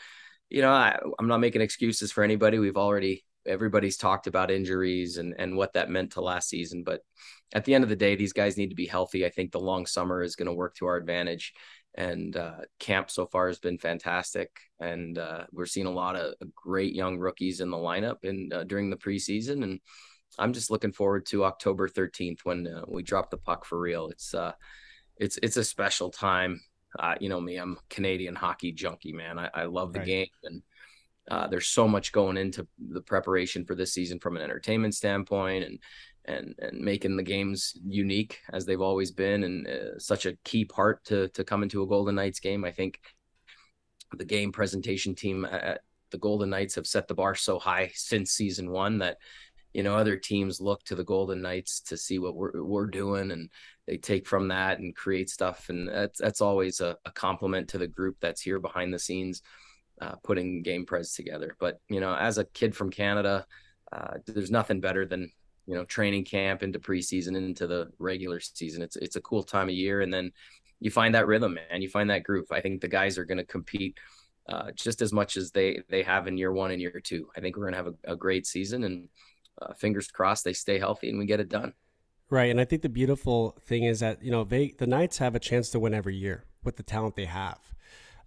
you 0.50 0.62
know, 0.62 0.72
I, 0.72 0.98
I'm 1.18 1.28
not 1.28 1.40
making 1.40 1.62
excuses 1.62 2.12
for 2.12 2.24
anybody. 2.24 2.60
We've 2.60 2.78
already, 2.78 3.26
everybody's 3.46 3.98
talked 3.98 4.28
about 4.28 4.52
injuries 4.52 5.18
and, 5.18 5.36
and 5.38 5.56
what 5.56 5.74
that 5.74 5.90
meant 5.90 6.12
to 6.14 6.22
last 6.22 6.50
season. 6.50 6.84
But 6.84 7.02
at 7.54 7.66
the 7.66 7.74
end 7.74 7.84
of 7.84 7.90
the 7.90 7.96
day, 7.96 8.16
these 8.16 8.34
guys 8.34 8.58
need 8.58 8.70
to 8.70 8.76
be 8.76 8.86
healthy. 8.86 9.26
I 9.26 9.30
think 9.30 9.52
the 9.52 9.60
long 9.60 9.86
summer 9.86 10.22
is 10.22 10.36
going 10.36 10.48
to 10.48 10.54
work 10.54 10.76
to 10.76 10.86
our 10.86 10.98
advantage. 10.98 11.54
And 11.96 12.38
uh, 12.38 12.62
camp 12.80 13.10
so 13.10 13.26
far 13.26 13.48
has 13.48 13.60
been 13.60 13.80
fantastic. 13.80 14.52
And 14.80 15.18
uh, 15.18 15.46
we're 15.52 15.66
seeing 15.66 15.88
a 15.88 15.92
lot 15.92 16.16
of 16.16 16.36
great 16.56 16.94
young 16.94 17.18
rookies 17.18 17.60
in 17.60 17.72
the 17.72 17.78
lineup 17.78 18.24
and 18.24 18.54
uh, 18.54 18.64
during 18.64 18.90
the 18.90 18.96
preseason. 18.98 19.64
And 19.64 19.80
I'm 20.38 20.54
just 20.54 20.70
looking 20.70 20.92
forward 20.92 21.26
to 21.28 21.46
October 21.46 21.90
13th 21.90 22.42
when 22.44 22.68
uh, 22.68 22.84
we 22.88 23.02
drop 23.02 23.32
the 23.32 23.38
puck 23.38 23.66
for 23.66 23.80
real. 23.80 24.10
It's, 24.10 24.34
uh, 24.36 24.54
it's, 25.18 25.40
it's 25.42 25.58
a 25.58 25.64
special 25.64 26.12
time 26.12 26.62
uh, 26.98 27.16
you 27.20 27.30
know 27.30 27.40
me, 27.40 27.58
I'm 27.58 27.78
Canadian 27.90 28.36
hockey 28.36 28.72
junkie, 28.72 29.14
man. 29.14 29.38
I, 29.38 29.50
I 29.54 29.64
love 29.66 29.94
the 29.94 30.00
right. 30.00 30.08
game, 30.08 30.28
and 30.44 30.62
uh, 31.30 31.48
there's 31.48 31.68
so 31.68 31.88
much 31.88 32.12
going 32.12 32.38
into 32.38 32.68
the 32.80 33.02
preparation 33.02 33.66
for 33.66 33.76
this 33.76 33.94
season 33.94 34.20
from 34.20 34.36
an 34.36 34.42
entertainment 34.42 34.96
standpoint, 34.96 35.66
and 35.66 35.80
and 36.26 36.56
and 36.60 36.80
making 36.80 37.16
the 37.16 37.24
games 37.24 37.74
unique 37.86 38.40
as 38.52 38.66
they've 38.66 38.82
always 38.82 39.12
been, 39.12 39.44
and 39.44 39.68
uh, 39.68 40.00
such 40.00 40.26
a 40.26 40.38
key 40.44 40.66
part 40.66 41.04
to 41.06 41.28
to 41.30 41.44
come 41.44 41.64
into 41.64 41.84
a 41.84 41.88
Golden 41.88 42.16
Knights 42.16 42.40
game. 42.40 42.66
I 42.66 42.72
think 42.72 43.00
the 44.18 44.26
game 44.26 44.52
presentation 44.52 45.14
team 45.14 45.46
at 45.46 45.82
the 46.10 46.18
Golden 46.18 46.50
Knights 46.50 46.76
have 46.76 46.88
set 46.88 47.08
the 47.08 47.14
bar 47.14 47.36
so 47.36 47.60
high 47.60 47.92
since 47.94 48.32
season 48.32 48.72
one 48.72 48.98
that 49.00 49.18
you 49.74 49.84
know 49.84 49.96
other 49.96 50.18
teams 50.18 50.60
look 50.60 50.84
to 50.84 50.96
the 50.96 51.04
golden 51.04 51.42
knights 51.42 51.82
to 51.82 51.98
see 51.98 52.20
what 52.20 52.36
we're, 52.36 52.64
we're 52.64 52.88
doing 52.88 53.32
and 53.32 53.50
they 53.90 53.98
take 53.98 54.28
from 54.28 54.50
that 54.50 54.78
and 54.78 54.96
create 54.96 55.32
stuff 55.32 55.70
and 55.70 55.90
that's 55.90 56.20
that's 56.20 56.42
always 56.42 56.80
a, 56.80 56.96
a 57.06 57.12
compliment 57.12 57.68
to 57.68 57.80
the 57.80 57.88
group 57.88 58.16
that's 58.20 58.40
here 58.40 58.60
behind 58.60 58.94
the 58.94 59.00
scenes 59.00 59.42
uh, 60.00 60.14
putting 60.24 60.62
game 60.62 60.86
pres 60.86 61.14
together. 61.14 61.58
But 61.60 61.80
you 61.90 62.00
know 62.00 62.14
as 62.14 62.38
a 62.38 62.46
kid 62.46 62.76
from 62.76 62.92
canada 62.92 63.48
uh, 63.92 64.20
there's 64.28 64.52
nothing 64.52 64.80
better 64.80 65.08
than 65.08 65.32
you 65.66 65.74
know 65.74 65.86
training 65.86 66.24
camp 66.24 66.62
into 66.62 66.78
preseason 66.78 67.36
into 67.36 67.66
the 67.66 67.90
regular 67.98 68.40
season. 68.40 68.84
It's 68.84 68.96
it's 68.96 69.16
a 69.16 69.22
cool 69.22 69.42
time 69.42 69.70
of 69.70 69.76
year 69.76 70.02
and 70.02 70.14
then 70.14 70.32
you 70.80 70.92
find 70.92 71.16
that 71.16 71.28
rhythm 71.28 71.58
and 71.72 71.82
you 71.82 71.90
find 71.90 72.12
that 72.12 72.24
groove. 72.24 72.46
I 72.52 72.62
think 72.62 72.82
the 72.82 72.88
guys 72.88 73.18
are 73.18 73.26
going 73.26 73.40
to 73.40 73.44
compete 73.44 73.98
uh, 74.48 74.72
just 74.76 75.02
as 75.02 75.12
much 75.12 75.36
as 75.36 75.50
they 75.50 75.82
they 75.90 76.04
have 76.04 76.28
in 76.28 76.38
year 76.38 76.54
one 76.54 76.70
and 76.70 76.80
year 76.80 77.02
two. 77.04 77.28
I 77.36 77.42
think 77.42 77.58
we're 77.58 77.64
going 77.64 77.74
to 77.74 77.84
have 77.84 77.94
a, 78.06 78.14
a 78.14 78.16
great 78.16 78.46
season 78.46 78.84
and 78.84 79.10
uh, 79.60 79.74
fingers 79.74 80.10
crossed 80.10 80.44
they 80.44 80.54
stay 80.54 80.78
healthy 80.78 81.10
and 81.10 81.18
we 81.18 81.26
get 81.26 81.40
it 81.40 81.50
done. 81.50 81.74
Right, 82.32 82.52
and 82.52 82.62
I 82.62 82.66
think 82.66 82.84
the 82.84 82.90
beautiful 82.90 83.58
thing 83.66 83.84
is 83.84 84.02
that 84.02 84.24
you 84.24 84.32
know 84.32 84.44
they 84.44 84.76
the 84.78 84.86
Knights 84.86 85.18
have 85.18 85.36
a 85.36 85.40
chance 85.40 85.70
to 85.72 85.80
win 85.80 85.94
every 85.94 86.16
year 86.16 86.46
with 86.64 86.78
the 86.78 86.84
talent 86.84 87.16
they 87.16 87.26
have. 87.26 87.60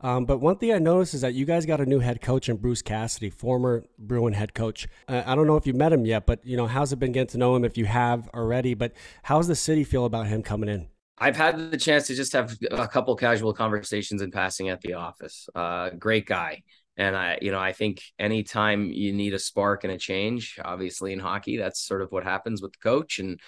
Um, 0.00 0.24
but 0.24 0.38
one 0.38 0.56
thing 0.56 0.72
I 0.72 0.78
noticed 0.78 1.14
is 1.14 1.20
that 1.20 1.34
you 1.34 1.44
guys 1.44 1.64
got 1.64 1.80
a 1.80 1.86
new 1.86 2.00
head 2.00 2.20
coach 2.20 2.48
in 2.48 2.56
Bruce 2.56 2.82
Cassidy, 2.82 3.30
former 3.30 3.84
Bruin 3.98 4.32
head 4.32 4.52
coach. 4.52 4.88
Uh, 5.06 5.22
I 5.24 5.36
don't 5.36 5.46
know 5.46 5.56
if 5.56 5.64
you've 5.64 5.76
met 5.76 5.92
him 5.92 6.04
yet, 6.04 6.26
but 6.26 6.44
you 6.44 6.56
know 6.56 6.66
how's 6.66 6.92
it 6.92 6.98
been 6.98 7.12
getting 7.12 7.28
to 7.28 7.38
know 7.38 7.54
him 7.54 7.64
if 7.64 7.78
you 7.78 7.86
have 7.86 8.28
already? 8.34 8.74
But 8.74 8.94
how's 9.22 9.46
the 9.46 9.54
city 9.54 9.84
feel 9.84 10.04
about 10.04 10.26
him 10.26 10.42
coming 10.42 10.68
in? 10.68 10.88
I've 11.18 11.36
had 11.36 11.70
the 11.70 11.76
chance 11.76 12.08
to 12.08 12.16
just 12.16 12.32
have 12.32 12.56
a 12.72 12.88
couple 12.88 13.14
casual 13.14 13.54
conversations 13.54 14.22
in 14.22 14.32
passing 14.32 14.70
at 14.70 14.80
the 14.80 14.94
office. 14.94 15.48
Uh, 15.54 15.90
great 15.90 16.26
guy. 16.26 16.62
And 16.96 17.16
I, 17.16 17.38
you 17.40 17.52
know, 17.52 17.60
I 17.60 17.72
think 17.72 18.02
anytime 18.18 18.90
you 18.90 19.12
need 19.12 19.32
a 19.32 19.38
spark 19.38 19.84
and 19.84 19.92
a 19.92 19.98
change, 19.98 20.58
obviously 20.62 21.12
in 21.12 21.20
hockey, 21.20 21.56
that's 21.56 21.80
sort 21.80 22.02
of 22.02 22.10
what 22.10 22.24
happens 22.24 22.60
with 22.60 22.72
the 22.72 22.78
coach. 22.82 23.20
And 23.20 23.38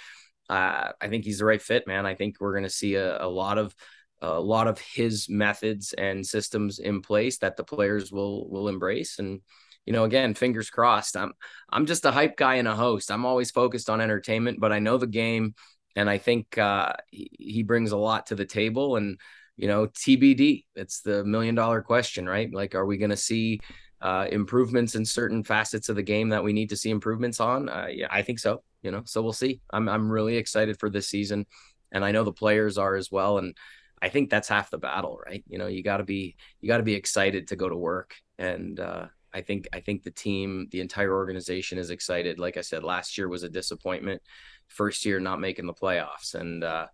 uh, 0.48 0.92
I 1.00 1.08
think 1.08 1.24
he's 1.24 1.38
the 1.38 1.44
right 1.44 1.62
fit, 1.62 1.86
man. 1.86 2.06
I 2.06 2.14
think 2.14 2.36
we're 2.40 2.52
going 2.52 2.64
to 2.64 2.70
see 2.70 2.94
a, 2.96 3.24
a 3.24 3.28
lot 3.28 3.58
of 3.58 3.74
a 4.20 4.40
lot 4.40 4.68
of 4.68 4.78
his 4.78 5.28
methods 5.28 5.92
and 5.92 6.26
systems 6.26 6.78
in 6.78 7.02
place 7.02 7.38
that 7.38 7.56
the 7.56 7.64
players 7.64 8.10
will 8.10 8.48
will 8.48 8.68
embrace. 8.68 9.18
And 9.18 9.40
you 9.86 9.92
know, 9.92 10.04
again, 10.04 10.34
fingers 10.34 10.70
crossed. 10.70 11.16
I'm 11.16 11.32
I'm 11.70 11.86
just 11.86 12.04
a 12.04 12.10
hype 12.10 12.36
guy 12.36 12.56
and 12.56 12.68
a 12.68 12.74
host. 12.74 13.10
I'm 13.10 13.26
always 13.26 13.50
focused 13.50 13.90
on 13.90 14.00
entertainment, 14.00 14.60
but 14.60 14.72
I 14.72 14.78
know 14.78 14.98
the 14.98 15.06
game, 15.06 15.54
and 15.94 16.08
I 16.08 16.18
think 16.18 16.56
uh, 16.58 16.94
he, 17.10 17.30
he 17.38 17.62
brings 17.62 17.92
a 17.92 17.96
lot 17.96 18.26
to 18.26 18.34
the 18.34 18.46
table. 18.46 18.96
And 18.96 19.18
you 19.56 19.68
know, 19.68 19.86
TBD. 19.86 20.64
It's 20.74 21.00
the 21.00 21.24
million 21.24 21.54
dollar 21.54 21.82
question, 21.82 22.26
right? 22.26 22.52
Like, 22.52 22.74
are 22.74 22.86
we 22.86 22.96
going 22.96 23.10
to 23.10 23.16
see 23.16 23.60
uh, 24.00 24.26
improvements 24.30 24.94
in 24.94 25.04
certain 25.04 25.44
facets 25.44 25.88
of 25.88 25.96
the 25.96 26.02
game 26.02 26.30
that 26.30 26.42
we 26.42 26.52
need 26.52 26.70
to 26.70 26.76
see 26.76 26.90
improvements 26.90 27.40
on? 27.40 27.68
Uh, 27.68 27.86
yeah, 27.90 28.08
I 28.10 28.22
think 28.22 28.38
so. 28.38 28.62
You 28.84 28.92
know, 28.92 29.02
so 29.04 29.22
we'll 29.22 29.32
see. 29.32 29.60
I'm 29.72 29.88
I'm 29.88 30.10
really 30.10 30.36
excited 30.36 30.78
for 30.78 30.90
this 30.90 31.08
season, 31.08 31.46
and 31.90 32.04
I 32.04 32.12
know 32.12 32.22
the 32.22 32.32
players 32.32 32.78
are 32.78 32.94
as 32.94 33.10
well. 33.10 33.38
And 33.38 33.56
I 34.00 34.10
think 34.10 34.30
that's 34.30 34.48
half 34.48 34.70
the 34.70 34.78
battle, 34.78 35.18
right? 35.26 35.42
You 35.48 35.58
know, 35.58 35.66
you 35.66 35.82
got 35.82 35.96
to 35.96 36.04
be 36.04 36.36
you 36.60 36.68
got 36.68 36.76
to 36.76 36.84
be 36.84 36.94
excited 36.94 37.48
to 37.48 37.56
go 37.56 37.68
to 37.68 37.76
work, 37.76 38.14
and 38.38 38.78
uh, 38.78 39.06
I 39.32 39.40
think 39.40 39.66
I 39.72 39.80
think 39.80 40.04
the 40.04 40.10
team, 40.12 40.68
the 40.70 40.80
entire 40.80 41.12
organization 41.12 41.78
is 41.78 41.90
excited. 41.90 42.38
Like 42.38 42.56
I 42.56 42.60
said, 42.60 42.84
last 42.84 43.18
year 43.18 43.28
was 43.28 43.42
a 43.42 43.48
disappointment. 43.48 44.22
First 44.68 45.04
year 45.04 45.18
not 45.18 45.40
making 45.40 45.66
the 45.66 45.74
playoffs, 45.74 46.34
and 46.34 46.62
uh, 46.62 46.86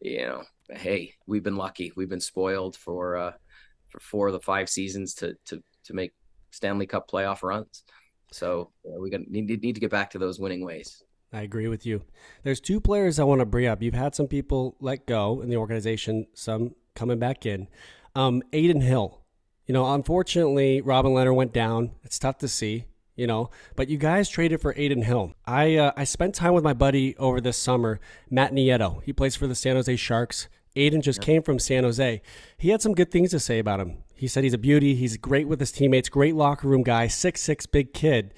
you 0.00 0.26
know 0.26 0.42
hey, 0.70 1.14
we've 1.26 1.42
been 1.42 1.56
lucky. 1.56 1.92
We've 1.96 2.08
been 2.08 2.20
spoiled 2.20 2.76
for 2.76 3.16
uh, 3.16 3.32
for 3.88 4.00
four 4.00 4.26
of 4.28 4.32
the 4.32 4.40
five 4.40 4.68
seasons 4.68 5.14
to 5.14 5.36
to 5.46 5.62
to 5.84 5.94
make 5.94 6.12
Stanley 6.50 6.86
Cup 6.86 7.10
playoff 7.10 7.42
runs. 7.42 7.84
So 8.32 8.72
uh, 8.86 9.00
we 9.00 9.10
got 9.10 9.26
need 9.28 9.48
need 9.62 9.74
to 9.74 9.80
get 9.80 9.90
back 9.90 10.10
to 10.10 10.18
those 10.18 10.38
winning 10.38 10.64
ways. 10.64 11.02
I 11.32 11.42
agree 11.42 11.68
with 11.68 11.84
you. 11.84 12.02
There's 12.42 12.60
two 12.60 12.80
players 12.80 13.18
I 13.18 13.24
want 13.24 13.40
to 13.40 13.46
bring 13.46 13.66
up. 13.66 13.82
You've 13.82 13.94
had 13.94 14.14
some 14.14 14.28
people 14.28 14.76
let 14.80 15.06
go 15.06 15.42
in 15.42 15.50
the 15.50 15.56
organization, 15.56 16.26
some 16.32 16.74
coming 16.94 17.18
back 17.18 17.44
in. 17.44 17.68
Um, 18.14 18.42
Adin 18.52 18.80
Hill. 18.80 19.20
You 19.66 19.74
know, 19.74 19.92
unfortunately, 19.92 20.80
Robin 20.80 21.12
Lehner 21.12 21.34
went 21.34 21.52
down. 21.52 21.92
It's 22.02 22.18
tough 22.18 22.38
to 22.38 22.48
see, 22.48 22.86
you 23.16 23.26
know, 23.26 23.50
but 23.76 23.88
you 23.88 23.98
guys 23.98 24.30
traded 24.30 24.62
for 24.62 24.72
Adin 24.72 25.02
Hill. 25.02 25.34
I 25.44 25.76
uh, 25.76 25.92
I 25.94 26.04
spent 26.04 26.34
time 26.34 26.54
with 26.54 26.64
my 26.64 26.72
buddy 26.72 27.14
over 27.18 27.38
this 27.38 27.58
summer, 27.58 28.00
Matt 28.30 28.52
Nieto. 28.52 29.02
He 29.02 29.12
plays 29.12 29.36
for 29.36 29.46
the 29.46 29.54
San 29.54 29.76
Jose 29.76 29.94
Sharks. 29.96 30.48
Adin 30.74 31.02
just 31.02 31.20
came 31.20 31.42
from 31.42 31.58
San 31.58 31.84
Jose. 31.84 32.22
He 32.56 32.70
had 32.70 32.80
some 32.80 32.94
good 32.94 33.10
things 33.10 33.30
to 33.32 33.40
say 33.40 33.58
about 33.58 33.80
him. 33.80 33.98
He 34.14 34.26
said 34.26 34.44
he's 34.44 34.54
a 34.54 34.58
beauty. 34.58 34.94
He's 34.94 35.16
great 35.16 35.48
with 35.48 35.60
his 35.60 35.72
teammates, 35.72 36.08
great 36.08 36.34
locker 36.34 36.66
room 36.66 36.82
guy, 36.82 37.08
six 37.08 37.42
six 37.42 37.66
big 37.66 37.92
kid. 37.92 38.32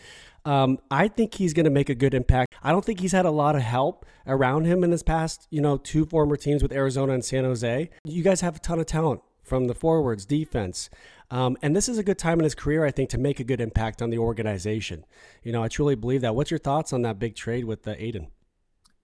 Um, 0.45 0.79
I 0.91 1.09
think 1.09 1.35
he's 1.35 1.53
going 1.53 1.65
to 1.65 1.71
make 1.71 1.89
a 1.89 1.95
good 1.95 2.15
impact. 2.15 2.55
I 2.63 2.73
don't 2.73 2.85
think 2.85 3.01
he's 3.01 3.13
had 3.13 3.27
a 3.27 3.31
lot 3.31 3.57
of 3.57 3.63
help 3.63 4.07
around 4.27 4.65
him 4.65 4.85
in 4.85 4.91
this 4.91 5.03
past, 5.03 5.47
you 5.51 5.61
know, 5.61 5.77
two 5.77 6.07
former 6.07 6.37
teams 6.37 6.63
with 6.63 6.73
Arizona 6.73 7.13
and 7.13 7.25
San 7.25 7.45
Jose. 7.45 7.91
You 8.05 8.23
guys 8.23 8.41
have 8.41 8.57
a 8.57 8.59
ton 8.59 8.79
of 8.79 8.87
talent 8.87 9.21
from 9.43 9.67
the 9.67 9.75
forwards, 9.75 10.25
defense. 10.25 10.89
Um, 11.31 11.57
and 11.63 11.77
this 11.77 11.89
is 11.89 11.99
a 11.99 12.03
good 12.03 12.19
time 12.19 12.39
in 12.39 12.45
his 12.45 12.55
career, 12.55 12.85
I 12.85 12.91
think, 12.91 13.11
to 13.11 13.19
make 13.19 13.41
a 13.41 13.45
good 13.45 13.61
impact 13.61 14.03
on 14.03 14.11
the 14.11 14.19
organization. 14.19 15.05
You 15.43 15.53
know, 15.53 15.63
I 15.63 15.69
truly 15.69 15.95
believe 15.95 16.23
that. 16.23 16.35
What's 16.35 16.51
your 16.51 16.59
thoughts 16.59 16.93
on 16.93 17.03
that 17.03 17.19
big 17.19 17.37
trade 17.37 17.65
with 17.65 17.87
uh, 17.87 17.93
Adin? 17.93 18.29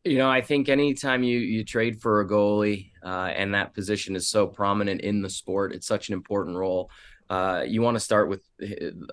You 0.05 0.19
know, 0.19 0.31
I 0.31 0.41
think 0.41 0.69
anytime 0.69 1.25
you 1.25 1.39
you 1.39 1.65
trade 1.65 2.01
for 2.01 2.21
a 2.21 2.29
goalie 2.29 2.93
uh, 3.05 3.33
and 3.35 3.55
that 3.55 3.75
position 3.75 4.15
is 4.15 4.29
so 4.29 4.47
prominent 4.47 5.01
in 5.01 5.21
the 5.21 5.29
sport, 5.29 5.73
it's 5.73 5.87
such 5.87 6.09
an 6.09 6.15
important 6.15 6.57
role. 6.57 6.91
Uh, 7.29 7.65
you 7.67 7.83
want 7.83 7.97
to 7.97 8.01
start 8.01 8.29
with 8.29 8.43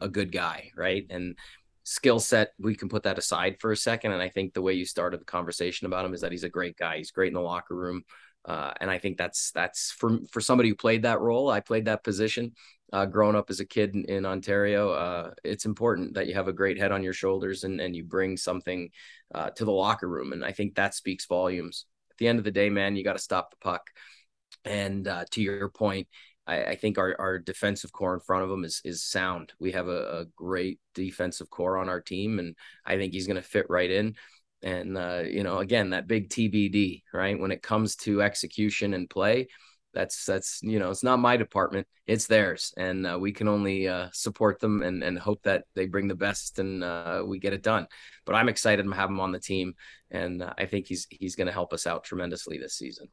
a 0.01 0.08
good 0.08 0.32
guy, 0.32 0.72
right? 0.75 1.06
And 1.10 1.36
skill 1.83 2.19
set, 2.19 2.53
we 2.59 2.75
can 2.75 2.89
put 2.89 3.03
that 3.03 3.17
aside 3.17 3.57
for 3.59 3.71
a 3.71 3.77
second. 3.77 4.11
And 4.13 4.21
I 4.21 4.29
think 4.29 4.53
the 4.53 4.61
way 4.61 4.73
you 4.73 4.85
started 4.85 5.19
the 5.19 5.25
conversation 5.25 5.85
about 5.85 6.05
him 6.05 6.13
is 6.13 6.21
that 6.21 6.31
he's 6.31 6.43
a 6.43 6.49
great 6.49 6.77
guy. 6.77 6.97
He's 6.97 7.11
great 7.11 7.29
in 7.29 7.33
the 7.33 7.41
locker 7.41 7.75
room. 7.75 8.03
Uh, 8.45 8.73
and 8.81 8.91
I 8.91 8.97
think 8.97 9.17
that's 9.17 9.51
that's 9.51 9.91
for 9.91 10.19
for 10.31 10.41
somebody 10.41 10.69
who 10.69 10.75
played 10.75 11.03
that 11.03 11.21
role. 11.21 11.49
I 11.49 11.61
played 11.61 11.85
that 11.85 12.03
position 12.03 12.53
uh, 12.91 13.05
growing 13.05 13.35
up 13.35 13.49
as 13.49 13.59
a 13.59 13.65
kid 13.65 13.95
in, 13.95 14.05
in 14.05 14.25
Ontario. 14.25 14.91
Uh, 14.91 15.31
it's 15.43 15.65
important 15.65 16.15
that 16.15 16.27
you 16.27 16.33
have 16.33 16.49
a 16.49 16.53
great 16.53 16.77
head 16.77 16.91
on 16.91 17.03
your 17.03 17.13
shoulders 17.13 17.63
and 17.63 17.79
and 17.79 17.95
you 17.95 18.03
bring 18.03 18.35
something 18.35 18.89
uh, 19.33 19.49
to 19.51 19.65
the 19.65 19.71
locker 19.71 20.07
room. 20.07 20.33
And 20.33 20.43
I 20.43 20.51
think 20.51 20.75
that 20.75 20.93
speaks 20.93 21.25
volumes. 21.25 21.85
At 22.11 22.17
the 22.17 22.27
end 22.27 22.37
of 22.37 22.45
the 22.45 22.51
day, 22.51 22.69
man, 22.69 22.95
you 22.95 23.03
got 23.03 23.13
to 23.13 23.19
stop 23.19 23.51
the 23.51 23.57
puck. 23.57 23.89
And 24.65 25.07
uh, 25.07 25.25
to 25.31 25.41
your 25.41 25.69
point, 25.69 26.07
I, 26.45 26.63
I, 26.63 26.75
think 26.75 26.97
our, 26.97 27.15
our 27.19 27.39
defensive 27.39 27.91
core 27.91 28.13
in 28.13 28.19
front 28.19 28.43
of 28.43 28.51
him 28.51 28.63
is 28.63 28.81
is 28.83 29.03
sound. 29.03 29.53
We 29.59 29.71
have 29.71 29.88
a, 29.88 30.21
a 30.21 30.25
great 30.35 30.79
defensive 30.93 31.50
core 31.50 31.77
on 31.77 31.89
our 31.89 32.01
team, 32.01 32.39
and 32.39 32.55
I 32.85 32.97
think 32.97 33.13
he's 33.13 33.27
going 33.27 33.41
to 33.41 33.47
fit 33.47 33.67
right 33.69 33.89
in. 33.89 34.15
And 34.62 34.97
uh, 34.97 35.23
you 35.25 35.43
know, 35.43 35.59
again, 35.59 35.91
that 35.91 36.07
big 36.07 36.29
TBD, 36.29 37.03
right? 37.13 37.39
When 37.39 37.51
it 37.51 37.62
comes 37.62 37.95
to 37.97 38.21
execution 38.21 38.93
and 38.93 39.09
play, 39.09 39.47
that's 39.93 40.25
that's 40.25 40.59
you 40.63 40.79
know, 40.79 40.89
it's 40.89 41.03
not 41.03 41.19
my 41.19 41.38
department; 41.38 41.88
it's 42.07 42.27
theirs, 42.27 42.73
and 42.77 43.05
uh, 43.05 43.17
we 43.19 43.31
can 43.31 43.47
only 43.47 43.88
uh, 43.88 44.07
support 44.12 44.59
them 44.59 44.81
and 44.81 45.03
and 45.03 45.17
hope 45.19 45.43
that 45.43 45.65
they 45.75 45.85
bring 45.85 46.07
the 46.07 46.15
best 46.15 46.59
and 46.59 46.83
uh, 46.83 47.23
we 47.25 47.39
get 47.39 47.53
it 47.53 47.63
done. 47.63 47.88
But 48.25 48.35
I'm 48.35 48.50
excited 48.50 48.83
to 48.83 48.91
have 48.91 49.09
him 49.09 49.19
on 49.19 49.31
the 49.31 49.39
team, 49.39 49.75
and 50.12 50.41
uh, 50.41 50.53
I 50.57 50.65
think 50.65 50.88
he's 50.88 51.07
he's 51.09 51.35
going 51.35 51.47
to 51.47 51.53
help 51.53 51.73
us 51.73 51.88
out 51.88 52.03
tremendously 52.03 52.57
this 52.57 52.75
season. 52.75 53.07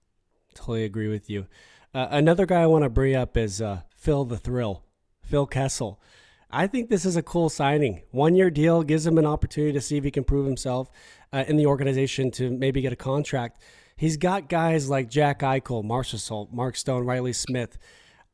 Totally 0.55 0.85
agree 0.85 1.09
with 1.09 1.31
you. 1.31 1.47
Uh, 1.93 2.07
another 2.11 2.47
guy 2.47 2.63
I 2.63 2.67
want 2.67 2.85
to 2.85 2.89
bring 2.89 3.17
up 3.17 3.37
is 3.37 3.61
uh, 3.61 3.81
Phil 3.97 4.25
the 4.25 4.37
Thrill, 4.37 4.85
Phil 5.23 5.47
Kessel. 5.47 6.01
I 6.49 6.69
think 6.69 6.89
this 6.89 7.05
is 7.05 7.17
a 7.17 7.23
cool 7.23 7.49
signing. 7.49 8.03
One 8.13 8.37
year 8.37 8.51
deal 8.51 8.85
gives 8.85 9.07
him 9.07 9.19
an 9.19 9.27
opportunity 9.27 9.73
to 9.73 9.81
see 9.81 9.97
if 9.97 10.05
he 10.05 10.11
can 10.13 10.23
prove 10.23 10.47
himself 10.47 10.89
uh, 11.33 11.45
in 11.49 11.57
the 11.57 11.67
organization 11.67 12.31
to 12.33 12.51
maybe 12.51 12.81
get 12.81 12.93
a 12.93 12.97
contract. 12.97 13.61
He's 13.97 14.17
got 14.17 14.49
guys 14.49 14.89
like 14.89 15.11
Jack 15.11 15.41
Eichel, 15.41 15.85
Marchessault, 15.85 16.53
Mark 16.53 16.77
Stone, 16.77 17.07
Reilly 17.07 17.33
Smith. 17.33 17.77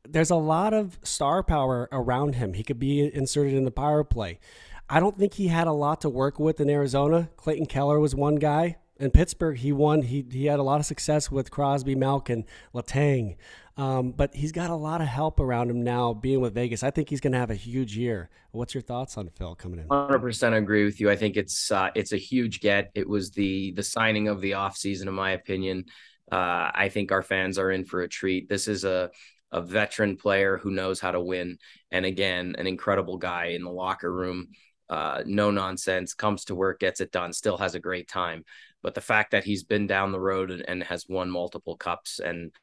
There's 0.07 0.29
a 0.29 0.35
lot 0.35 0.73
of 0.73 0.99
star 1.01 1.41
power 1.41 1.89
around 1.91 2.35
him. 2.35 2.53
He 2.53 2.63
could 2.63 2.79
be 2.79 3.11
inserted 3.13 3.53
in 3.53 3.65
the 3.65 3.71
power 3.71 4.03
play. 4.03 4.39
I 4.87 4.99
don't 4.99 5.17
think 5.17 5.33
he 5.33 5.47
had 5.47 5.67
a 5.67 5.73
lot 5.73 6.01
to 6.01 6.09
work 6.09 6.39
with 6.39 6.61
in 6.61 6.69
Arizona. 6.69 7.29
Clayton 7.37 7.65
Keller 7.65 7.99
was 7.99 8.13
one 8.13 8.35
guy 8.35 8.77
in 8.99 9.11
Pittsburgh, 9.11 9.57
he 9.57 9.71
won. 9.71 10.01
He 10.01 10.25
he 10.29 10.45
had 10.45 10.59
a 10.59 10.63
lot 10.63 10.79
of 10.79 10.85
success 10.85 11.31
with 11.31 11.51
Crosby, 11.51 11.95
Malkin, 11.95 12.45
Letang, 12.73 13.35
um, 13.77 14.11
but 14.11 14.33
he's 14.33 14.51
got 14.51 14.71
a 14.71 14.75
lot 14.75 15.01
of 15.01 15.07
help 15.07 15.39
around 15.39 15.69
him 15.69 15.83
now. 15.83 16.13
Being 16.13 16.41
with 16.41 16.53
Vegas, 16.55 16.83
I 16.83 16.89
think 16.89 17.09
he's 17.09 17.21
going 17.21 17.33
to 17.33 17.39
have 17.39 17.51
a 17.51 17.55
huge 17.55 17.95
year. 17.95 18.29
What's 18.51 18.73
your 18.73 18.81
thoughts 18.81 19.17
on 19.17 19.29
Phil 19.29 19.55
coming 19.55 19.79
in? 19.79 19.87
Hundred 19.87 20.19
percent 20.19 20.55
agree 20.55 20.83
with 20.83 20.99
you. 20.99 21.11
I 21.11 21.15
think 21.15 21.37
it's 21.37 21.71
uh, 21.71 21.89
it's 21.95 22.11
a 22.11 22.17
huge 22.17 22.59
get. 22.59 22.89
It 22.95 23.07
was 23.07 23.31
the 23.31 23.71
the 23.73 23.83
signing 23.83 24.27
of 24.27 24.41
the 24.41 24.51
offseason, 24.51 25.07
in 25.07 25.13
my 25.13 25.31
opinion. 25.31 25.85
Uh, 26.31 26.71
I 26.73 26.89
think 26.91 27.11
our 27.11 27.21
fans 27.21 27.57
are 27.59 27.71
in 27.71 27.85
for 27.85 28.01
a 28.01 28.09
treat. 28.09 28.49
This 28.49 28.67
is 28.67 28.83
a 28.83 29.11
a 29.51 29.61
veteran 29.61 30.17
player 30.17 30.57
who 30.57 30.71
knows 30.71 30.99
how 30.99 31.11
to 31.11 31.21
win, 31.21 31.59
and 31.91 32.03
again, 32.03 32.55
an 32.57 32.65
incredible 32.65 33.17
guy 33.17 33.45
in 33.47 33.63
the 33.63 33.71
locker 33.71 34.11
room. 34.11 34.47
Uh, 34.89 35.21
no 35.25 35.51
nonsense, 35.51 36.13
comes 36.13 36.45
to 36.45 36.55
work, 36.55 36.79
gets 36.79 37.01
it 37.01 37.11
done, 37.11 37.33
still 37.33 37.57
has 37.57 37.75
a 37.75 37.79
great 37.79 38.07
time. 38.07 38.45
But 38.87 38.95
the 38.95 39.01
fact 39.01 39.31
that 39.31 39.43
he's 39.43 39.65
been 39.65 39.85
down 39.85 40.13
the 40.13 40.19
road 40.21 40.49
and, 40.49 40.63
and 40.65 40.81
has 40.81 41.09
won 41.09 41.29
multiple 41.29 41.75
cups 41.75 42.19
and 42.19 42.53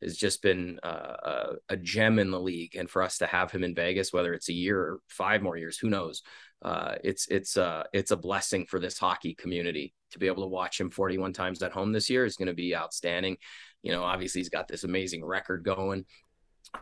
has 0.00 0.16
just 0.16 0.40
been 0.40 0.78
uh, 0.84 1.54
a, 1.68 1.76
gem 1.76 2.20
in 2.20 2.30
the 2.30 2.38
league. 2.38 2.76
And 2.76 2.88
for 2.88 3.02
us 3.02 3.18
to 3.18 3.26
have 3.26 3.50
him 3.50 3.64
in 3.64 3.74
Vegas, 3.74 4.12
whether 4.12 4.32
it's 4.34 4.48
a 4.48 4.52
year 4.52 4.78
or 4.78 5.00
five 5.08 5.42
more 5.42 5.56
years, 5.56 5.76
who 5.76 5.90
knows? 5.90 6.22
Uh, 6.62 6.94
it's 7.02 7.26
it's 7.26 7.56
uh, 7.56 7.82
it's 7.92 8.12
a 8.12 8.16
blessing 8.16 8.66
for 8.66 8.78
this 8.78 8.98
hockey 8.98 9.34
community 9.34 9.92
to 10.12 10.20
be 10.20 10.28
able 10.28 10.44
to 10.44 10.48
watch 10.48 10.80
him 10.80 10.90
41 10.90 11.32
times 11.32 11.60
at 11.60 11.72
home 11.72 11.90
this 11.90 12.08
year 12.08 12.24
is 12.24 12.36
going 12.36 12.46
to 12.46 12.54
be 12.54 12.76
outstanding. 12.76 13.36
You 13.82 13.90
know, 13.90 14.04
obviously 14.04 14.42
he's 14.42 14.50
got 14.50 14.68
this 14.68 14.84
amazing 14.84 15.24
record 15.24 15.64
going, 15.64 16.04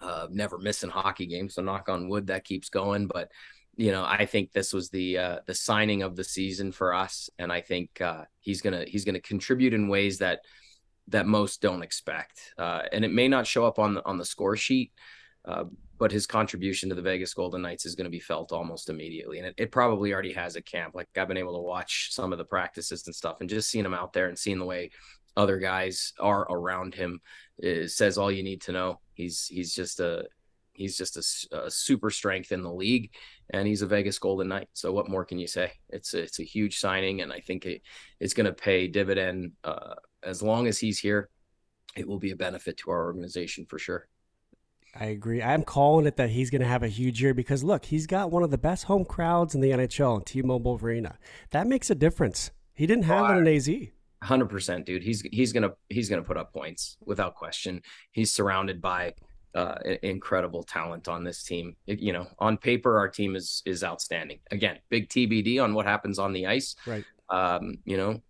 uh, 0.02 0.26
never 0.30 0.58
missing 0.58 0.90
hockey 0.90 1.24
games. 1.24 1.54
So 1.54 1.62
knock 1.62 1.88
on 1.88 2.10
wood 2.10 2.26
that 2.26 2.44
keeps 2.44 2.68
going. 2.68 3.06
But 3.06 3.30
you 3.76 3.90
know, 3.90 4.04
I 4.04 4.26
think 4.26 4.52
this 4.52 4.72
was 4.72 4.90
the 4.90 5.18
uh, 5.18 5.38
the 5.46 5.54
signing 5.54 6.02
of 6.02 6.14
the 6.14 6.24
season 6.24 6.72
for 6.72 6.92
us, 6.92 7.30
and 7.38 7.50
I 7.50 7.62
think 7.62 8.00
uh, 8.00 8.24
he's 8.40 8.60
gonna 8.60 8.84
he's 8.86 9.04
gonna 9.04 9.20
contribute 9.20 9.72
in 9.72 9.88
ways 9.88 10.18
that 10.18 10.40
that 11.08 11.26
most 11.26 11.62
don't 11.62 11.82
expect. 11.82 12.52
Uh, 12.58 12.82
and 12.92 13.04
it 13.04 13.12
may 13.12 13.28
not 13.28 13.46
show 13.46 13.64
up 13.64 13.78
on 13.78 13.94
the 13.94 14.04
on 14.04 14.18
the 14.18 14.24
score 14.24 14.56
sheet, 14.56 14.92
uh, 15.46 15.64
but 15.98 16.12
his 16.12 16.26
contribution 16.26 16.90
to 16.90 16.94
the 16.94 17.02
Vegas 17.02 17.32
Golden 17.32 17.62
Knights 17.62 17.86
is 17.86 17.94
going 17.94 18.04
to 18.04 18.10
be 18.10 18.20
felt 18.20 18.52
almost 18.52 18.90
immediately, 18.90 19.38
and 19.38 19.46
it, 19.46 19.54
it 19.56 19.72
probably 19.72 20.12
already 20.12 20.32
has 20.34 20.54
at 20.56 20.66
camp. 20.66 20.94
Like 20.94 21.08
I've 21.16 21.28
been 21.28 21.38
able 21.38 21.54
to 21.54 21.62
watch 21.62 22.12
some 22.12 22.30
of 22.30 22.38
the 22.38 22.44
practices 22.44 23.06
and 23.06 23.14
stuff, 23.14 23.38
and 23.40 23.48
just 23.48 23.70
seeing 23.70 23.86
him 23.86 23.94
out 23.94 24.12
there 24.12 24.28
and 24.28 24.38
seeing 24.38 24.58
the 24.58 24.66
way 24.66 24.90
other 25.34 25.56
guys 25.56 26.12
are 26.20 26.42
around 26.42 26.94
him 26.94 27.18
says 27.86 28.18
all 28.18 28.30
you 28.30 28.42
need 28.42 28.60
to 28.60 28.72
know. 28.72 29.00
He's 29.14 29.46
he's 29.46 29.74
just 29.74 29.98
a 30.00 30.26
he's 30.72 30.96
just 30.96 31.16
a, 31.16 31.64
a, 31.64 31.70
super 31.70 32.10
strength 32.10 32.52
in 32.52 32.62
the 32.62 32.72
league, 32.72 33.10
and 33.50 33.66
he's 33.66 33.82
a 33.82 33.86
Vegas 33.86 34.18
Golden 34.18 34.48
Knight. 34.48 34.68
So 34.72 34.92
what 34.92 35.08
more 35.08 35.24
can 35.24 35.38
you 35.38 35.46
say? 35.46 35.72
It's 35.88 36.14
a, 36.14 36.22
it's 36.22 36.40
a 36.40 36.44
huge 36.44 36.78
signing, 36.78 37.20
and 37.20 37.32
I 37.32 37.40
think 37.40 37.66
it, 37.66 37.82
it's 38.20 38.34
going 38.34 38.46
to 38.46 38.52
pay 38.52 38.88
dividend 38.88 39.52
uh, 39.64 39.94
as 40.22 40.42
long 40.42 40.66
as 40.66 40.78
he's 40.78 40.98
here. 40.98 41.28
It 41.96 42.08
will 42.08 42.18
be 42.18 42.30
a 42.30 42.36
benefit 42.36 42.78
to 42.78 42.90
our 42.90 43.04
organization 43.04 43.66
for 43.68 43.78
sure. 43.78 44.08
I 44.94 45.06
agree. 45.06 45.42
I'm 45.42 45.62
calling 45.62 46.06
it 46.06 46.16
that 46.16 46.30
he's 46.30 46.50
going 46.50 46.60
to 46.60 46.68
have 46.68 46.82
a 46.82 46.88
huge 46.88 47.22
year 47.22 47.32
because 47.32 47.64
look, 47.64 47.86
he's 47.86 48.06
got 48.06 48.30
one 48.30 48.42
of 48.42 48.50
the 48.50 48.58
best 48.58 48.84
home 48.84 49.04
crowds 49.04 49.54
in 49.54 49.60
the 49.60 49.70
NHL 49.70 50.18
in 50.18 50.24
T-Mobile 50.24 50.78
Arena. 50.82 51.18
That 51.50 51.66
makes 51.66 51.90
a 51.90 51.94
difference. 51.94 52.50
He 52.74 52.86
didn't 52.86 53.04
have 53.04 53.30
it 53.30 53.38
in 53.38 53.48
AZ. 53.48 53.70
Hundred 54.22 54.50
percent, 54.50 54.86
dude. 54.86 55.02
He's 55.02 55.20
he's 55.32 55.52
gonna 55.52 55.72
he's 55.88 56.08
gonna 56.08 56.22
put 56.22 56.36
up 56.36 56.52
points 56.52 56.96
without 57.04 57.34
question. 57.34 57.82
He's 58.12 58.32
surrounded 58.32 58.80
by 58.80 59.14
uh, 59.54 59.74
incredible 60.02 60.62
talent 60.62 61.08
on 61.08 61.24
this 61.24 61.42
team. 61.42 61.76
It, 61.86 62.00
you 62.00 62.12
know, 62.12 62.26
on 62.38 62.56
paper, 62.56 62.98
our 62.98 63.08
team 63.08 63.36
is 63.36 63.62
is 63.66 63.84
outstanding. 63.84 64.40
Again, 64.50 64.78
big 64.88 65.08
TBD 65.08 65.62
on 65.62 65.74
what 65.74 65.86
happens 65.86 66.18
on 66.18 66.32
the 66.32 66.46
ice. 66.46 66.74
Right. 66.86 67.04
Um, 67.28 67.78
you 67.84 67.96
know, 67.96 68.22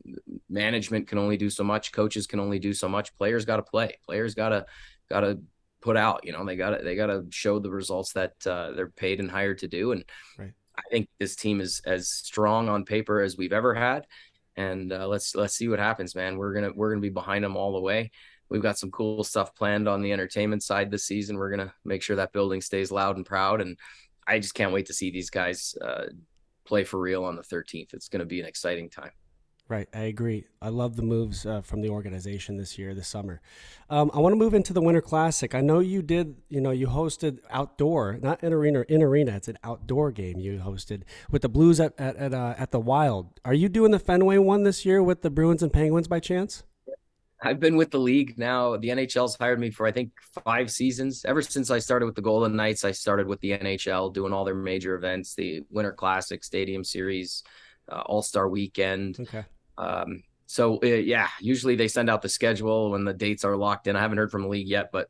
management 0.49 1.09
can 1.09 1.19
only 1.19 1.37
do 1.37 1.51
so 1.51 1.65
much. 1.65 1.93
Coaches 1.93 2.27
can 2.27 2.41
only 2.41 2.59
do 2.59 2.73
so 2.73 2.89
much. 2.89 3.17
Players 3.17 3.45
got 3.45 3.57
to 3.57 3.63
play. 3.63 3.99
Players 4.05 4.35
got 4.35 4.51
to 4.51 4.67
got 5.09 5.21
to 5.21 5.41
put 5.81 5.97
out. 5.97 6.21
You 6.25 6.33
know, 6.33 6.45
they 6.45 6.57
got 6.57 6.71
to 6.71 6.85
they 6.85 6.97
got 6.97 7.07
to 7.07 7.25
show 7.31 7.59
the 7.59 7.71
results 7.71 8.13
that 8.13 8.35
uh, 8.47 8.73
they're 8.73 8.91
paid 8.91 9.21
and 9.21 9.31
hired 9.31 9.59
to 9.59 9.69
do. 9.69 9.93
And 9.93 10.05
right. 10.39 10.53
I 10.77 10.83
think 10.91 11.09
this 11.19 11.37
team 11.37 11.61
is 11.61 11.83
as 11.85 12.09
strong 12.09 12.69
on 12.69 12.85
paper 12.85 13.21
as 13.21 13.37
we've 13.37 13.53
ever 13.53 13.75
had. 13.75 14.07
And 14.57 14.93
uh, 14.93 15.07
let's 15.09 15.35
let's 15.35 15.55
see 15.55 15.69
what 15.69 15.79
happens, 15.79 16.15
man. 16.15 16.37
We're 16.37 16.53
gonna 16.53 16.73
we're 16.75 16.91
gonna 16.91 17.01
be 17.01 17.11
behind 17.11 17.45
them 17.45 17.57
all 17.57 17.73
the 17.73 17.81
way 17.81 18.11
we've 18.53 18.63
got 18.63 18.79
some 18.79 18.91
cool 18.91 19.25
stuff 19.25 19.55
planned 19.55 19.89
on 19.89 20.03
the 20.03 20.13
entertainment 20.13 20.63
side 20.63 20.91
this 20.91 21.05
season. 21.05 21.37
We're 21.37 21.51
gonna 21.51 21.73
make 21.85 22.03
sure 22.03 22.17
that 22.17 22.33
building 22.33 22.61
stays 22.61 22.93
loud 22.93 23.17
and 23.17 23.25
proud, 23.25 23.63
and 23.63 23.79
I 24.27 24.39
just 24.39 24.55
can't 24.55 24.73
wait 24.73 24.87
to 24.87 24.95
see 24.95 25.11
these 25.11 25.31
guys 25.31 25.75
uh, 25.83 26.05
play 26.65 26.85
for 26.85 27.01
real 27.01 27.25
on 27.25 27.35
the 27.35 27.43
13th. 27.43 27.95
It's 27.95 28.09
gonna 28.09 28.27
be 28.27 28.41
an 28.41 28.47
exciting 28.47 28.91
time. 28.91 29.11
Right, 29.69 29.89
I 29.95 30.01
agree. 30.01 30.45
I 30.61 30.69
love 30.69 30.97
the 30.97 31.03
moves 31.03 31.47
uh, 31.47 31.63
from 31.63 31.81
the 31.81 31.89
organization 31.89 32.59
this 32.59 32.77
year, 32.77 32.95
this 32.95 33.09
summer. 33.09 33.41
Um, 33.89 34.11
I 34.13 34.19
want 34.19 34.33
to 34.33 34.37
move 34.37 34.53
into 34.53 34.75
the 34.75 34.83
Winter 34.83 35.01
Classic. 35.01 35.55
I 35.55 35.63
know 35.63 35.79
you 35.79 36.03
did. 36.03 36.37
You 36.51 36.61
know, 36.61 36.73
you 36.73 36.89
hosted 36.89 37.39
outdoor, 37.49 38.19
not 38.21 38.45
in 38.45 38.53
arena. 38.53 38.85
In 38.89 39.03
arena, 39.03 39.33
it's 39.33 39.49
an 39.49 39.57
outdoor 39.65 40.11
game 40.11 40.39
you 40.39 40.59
hosted 40.59 41.05
with 41.31 41.41
the 41.41 41.49
Blues 41.49 41.81
at 41.81 41.99
at 41.99 42.17
at, 42.17 42.35
uh, 42.35 42.55
at 42.59 42.71
the 42.71 42.81
Wild. 42.81 43.41
Are 43.47 43.55
you 43.55 43.71
doing 43.71 43.93
the 43.93 43.99
Fenway 43.99 44.37
one 44.37 44.65
this 44.65 44.85
year 44.85 45.03
with 45.03 45.23
the 45.23 45.31
Bruins 45.31 45.63
and 45.63 45.73
Penguins 45.73 46.07
by 46.07 46.21
chance? 46.21 46.65
I've 47.43 47.59
been 47.59 47.77
with 47.77 47.91
the 47.91 47.99
league 47.99 48.39
now. 48.39 48.77
The 48.77 48.89
NHL's 48.89 49.37
hired 49.37 49.59
me 49.59 49.71
for 49.71 49.87
I 49.87 49.93
think 49.93 50.13
five 50.45 50.71
seasons. 50.71 51.25
Ever 51.25 51.43
since 51.43 51.71
I 51.71 51.81
started 51.81 52.07
with 52.07 52.15
the 52.15 52.23
Golden 52.23 52.55
Knights, 52.55 52.85
I 52.85 52.93
started 52.93 53.27
with 53.27 53.41
the 53.41 53.59
NHL, 53.59 54.13
doing 54.15 54.33
all 54.33 54.45
their 54.45 54.55
major 54.55 54.95
events, 54.95 55.35
the 55.35 55.63
Winter 55.71 55.93
Classic, 55.93 56.45
Stadium 56.45 56.85
Series, 56.85 57.43
uh, 57.91 58.03
All 58.07 58.23
Star 58.23 58.49
Weekend. 58.49 59.19
Okay. 59.21 59.45
Um, 59.77 60.23
so 60.47 60.79
uh, 60.83 60.87
yeah, 60.87 61.29
usually 61.41 61.75
they 61.75 61.89
send 61.89 62.09
out 62.09 62.23
the 62.23 62.29
schedule 62.29 62.91
when 62.93 63.05
the 63.05 63.15
dates 63.15 63.45
are 63.45 63.57
locked 63.57 63.87
in. 63.87 63.97
I 63.97 64.01
haven't 64.01 64.19
heard 64.19 64.31
from 64.31 64.43
the 64.43 64.49
league 64.49 64.69
yet, 64.69 64.91
but 64.93 65.09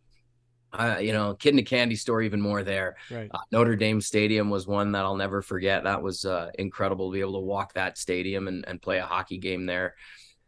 uh, 0.72 0.98
you 1.00 1.12
know, 1.12 1.34
kid 1.34 1.52
in 1.52 1.58
a 1.58 1.62
candy 1.62 1.96
store, 1.96 2.22
even 2.22 2.40
more 2.40 2.62
there. 2.62 2.96
Right. 3.10 3.30
Uh, 3.30 3.40
Notre 3.50 3.76
Dame 3.76 4.00
Stadium 4.00 4.48
was 4.48 4.66
one 4.66 4.92
that 4.92 5.04
I'll 5.04 5.16
never 5.16 5.42
forget. 5.42 5.84
That 5.84 6.02
was 6.02 6.24
uh, 6.24 6.50
incredible 6.58 7.10
to 7.10 7.12
be 7.12 7.20
able 7.20 7.34
to 7.34 7.40
walk 7.40 7.74
that 7.74 7.98
stadium 7.98 8.48
and, 8.48 8.64
and 8.66 8.80
play 8.80 8.98
a 8.98 9.04
hockey 9.04 9.36
game 9.36 9.66
there. 9.66 9.96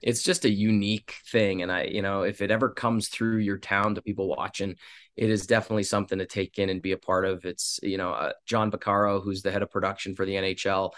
It's 0.03 0.23
just 0.23 0.45
a 0.45 0.51
unique 0.51 1.15
thing. 1.31 1.63
And 1.63 1.73
I, 1.73 1.85
you 1.85 2.03
know, 2.03 2.23
if 2.23 2.41
it 2.43 2.51
ever 2.51 2.71
comes 2.71 3.09
through 3.09 3.39
your 3.39 3.59
town 3.59 3.95
to 3.95 4.03
people 4.03 4.29
watching, 4.29 4.77
it 5.17 5.31
is 5.31 5.47
definitely 5.47 5.85
something 5.85 6.19
to 6.19 6.27
take 6.27 6.59
in 6.59 6.69
and 6.69 6.83
be 6.83 6.93
a 6.93 6.99
part 6.99 7.25
of. 7.25 7.45
It's, 7.45 7.81
you 7.83 7.97
know, 7.97 8.11
uh, 8.13 8.33
John 8.47 8.71
Baccaro, 8.71 9.23
who's 9.23 9.43
the 9.43 9.51
head 9.51 9.63
of 9.63 9.71
production 9.71 10.15
for 10.15 10.27
the 10.27 10.37
NHL, 10.37 10.93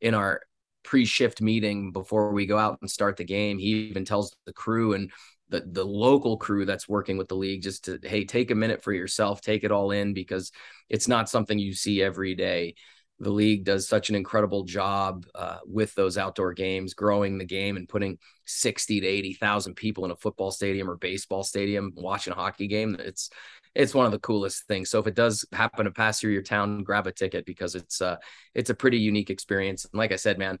in 0.00 0.14
our 0.14 0.42
pre-shift 0.84 1.40
meeting 1.40 1.92
before 1.92 2.32
we 2.32 2.46
go 2.46 2.58
out 2.58 2.78
and 2.80 2.90
start 2.90 3.16
the 3.16 3.24
game. 3.24 3.58
He 3.58 3.88
even 3.88 4.04
tells 4.04 4.34
the 4.46 4.52
crew 4.52 4.94
and 4.94 5.10
the 5.48 5.60
the 5.70 5.84
local 5.84 6.36
crew 6.38 6.64
that's 6.64 6.88
working 6.88 7.18
with 7.18 7.28
the 7.28 7.36
league 7.36 7.62
just 7.62 7.84
to 7.84 7.98
hey 8.02 8.24
take 8.24 8.50
a 8.50 8.54
minute 8.54 8.82
for 8.82 8.92
yourself, 8.92 9.40
take 9.40 9.64
it 9.64 9.70
all 9.70 9.90
in 9.90 10.14
because 10.14 10.50
it's 10.88 11.08
not 11.08 11.28
something 11.28 11.58
you 11.58 11.74
see 11.74 12.02
every 12.02 12.34
day. 12.34 12.74
The 13.22 13.30
league 13.30 13.64
does 13.64 13.86
such 13.86 14.08
an 14.08 14.16
incredible 14.16 14.64
job 14.64 15.26
uh, 15.36 15.58
with 15.64 15.94
those 15.94 16.18
outdoor 16.18 16.54
games, 16.54 16.92
growing 16.92 17.38
the 17.38 17.44
game 17.44 17.76
and 17.76 17.88
putting 17.88 18.18
sixty 18.46 19.00
to 19.00 19.06
eighty 19.06 19.32
thousand 19.32 19.74
people 19.74 20.04
in 20.04 20.10
a 20.10 20.16
football 20.16 20.50
stadium 20.50 20.90
or 20.90 20.96
baseball 20.96 21.44
stadium 21.44 21.92
watching 21.96 22.32
a 22.32 22.36
hockey 22.36 22.66
game. 22.66 22.96
It's 22.98 23.30
it's 23.76 23.94
one 23.94 24.06
of 24.06 24.12
the 24.12 24.18
coolest 24.18 24.66
things. 24.66 24.90
So 24.90 24.98
if 24.98 25.06
it 25.06 25.14
does 25.14 25.46
happen 25.52 25.84
to 25.84 25.92
pass 25.92 26.20
through 26.20 26.32
your 26.32 26.42
town, 26.42 26.82
grab 26.82 27.06
a 27.06 27.12
ticket 27.12 27.46
because 27.46 27.76
it's 27.76 28.00
uh 28.00 28.16
it's 28.54 28.70
a 28.70 28.74
pretty 28.74 28.98
unique 28.98 29.30
experience. 29.30 29.84
And 29.84 29.94
like 29.94 30.10
I 30.10 30.16
said, 30.16 30.36
man, 30.36 30.58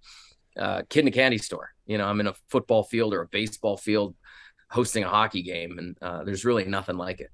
uh, 0.56 0.82
kid 0.88 1.00
in 1.00 1.08
a 1.08 1.10
candy 1.10 1.38
store. 1.38 1.70
You 1.86 1.98
know, 1.98 2.06
I'm 2.06 2.20
in 2.20 2.28
a 2.28 2.34
football 2.48 2.84
field 2.84 3.12
or 3.12 3.22
a 3.22 3.26
baseball 3.26 3.76
field 3.76 4.14
hosting 4.70 5.02
a 5.02 5.08
hockey 5.08 5.42
game, 5.42 5.78
and 5.78 5.98
uh, 6.00 6.22
there's 6.22 6.44
really 6.44 6.64
nothing 6.64 6.96
like 6.96 7.20
it. 7.20 7.30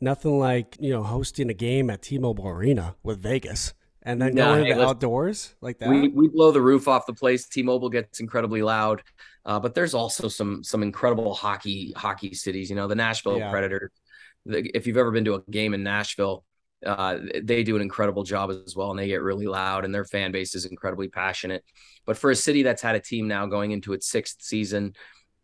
Nothing 0.00 0.38
like 0.38 0.76
you 0.78 0.92
know 0.92 1.02
hosting 1.02 1.50
a 1.50 1.54
game 1.54 1.90
at 1.90 2.02
T-Mobile 2.02 2.46
Arena 2.46 2.94
with 3.02 3.20
Vegas 3.20 3.74
and 4.02 4.20
then 4.20 4.34
nah, 4.34 4.54
going 4.54 4.66
hey, 4.66 4.72
the 4.74 4.86
outdoors 4.86 5.54
like 5.60 5.78
that. 5.78 5.88
We, 5.88 6.08
we 6.08 6.28
blow 6.28 6.50
the 6.50 6.60
roof 6.60 6.88
off 6.88 7.06
the 7.06 7.14
place. 7.14 7.46
T-Mobile 7.48 7.88
gets 7.88 8.20
incredibly 8.20 8.62
loud, 8.62 9.02
uh, 9.44 9.60
but 9.60 9.74
there's 9.74 9.94
also 9.94 10.28
some 10.28 10.64
some 10.64 10.82
incredible 10.82 11.34
hockey 11.34 11.92
hockey 11.96 12.34
cities. 12.34 12.70
You 12.70 12.76
know, 12.76 12.88
the 12.88 12.94
Nashville 12.94 13.38
yeah. 13.38 13.50
Predators 13.50 13.90
if 14.46 14.86
you've 14.86 14.96
ever 14.96 15.10
been 15.10 15.24
to 15.24 15.34
a 15.34 15.42
game 15.50 15.74
in 15.74 15.82
Nashville, 15.82 16.44
uh, 16.84 17.18
they 17.42 17.62
do 17.62 17.76
an 17.76 17.82
incredible 17.82 18.24
job 18.24 18.50
as 18.50 18.74
well, 18.74 18.90
and 18.90 18.98
they 18.98 19.06
get 19.06 19.22
really 19.22 19.46
loud, 19.46 19.84
and 19.84 19.94
their 19.94 20.04
fan 20.04 20.32
base 20.32 20.54
is 20.54 20.64
incredibly 20.64 21.08
passionate. 21.08 21.64
But 22.06 22.16
for 22.16 22.30
a 22.30 22.36
city 22.36 22.64
that's 22.64 22.82
had 22.82 22.96
a 22.96 23.00
team 23.00 23.28
now 23.28 23.46
going 23.46 23.70
into 23.70 23.92
its 23.92 24.08
sixth 24.08 24.42
season, 24.42 24.94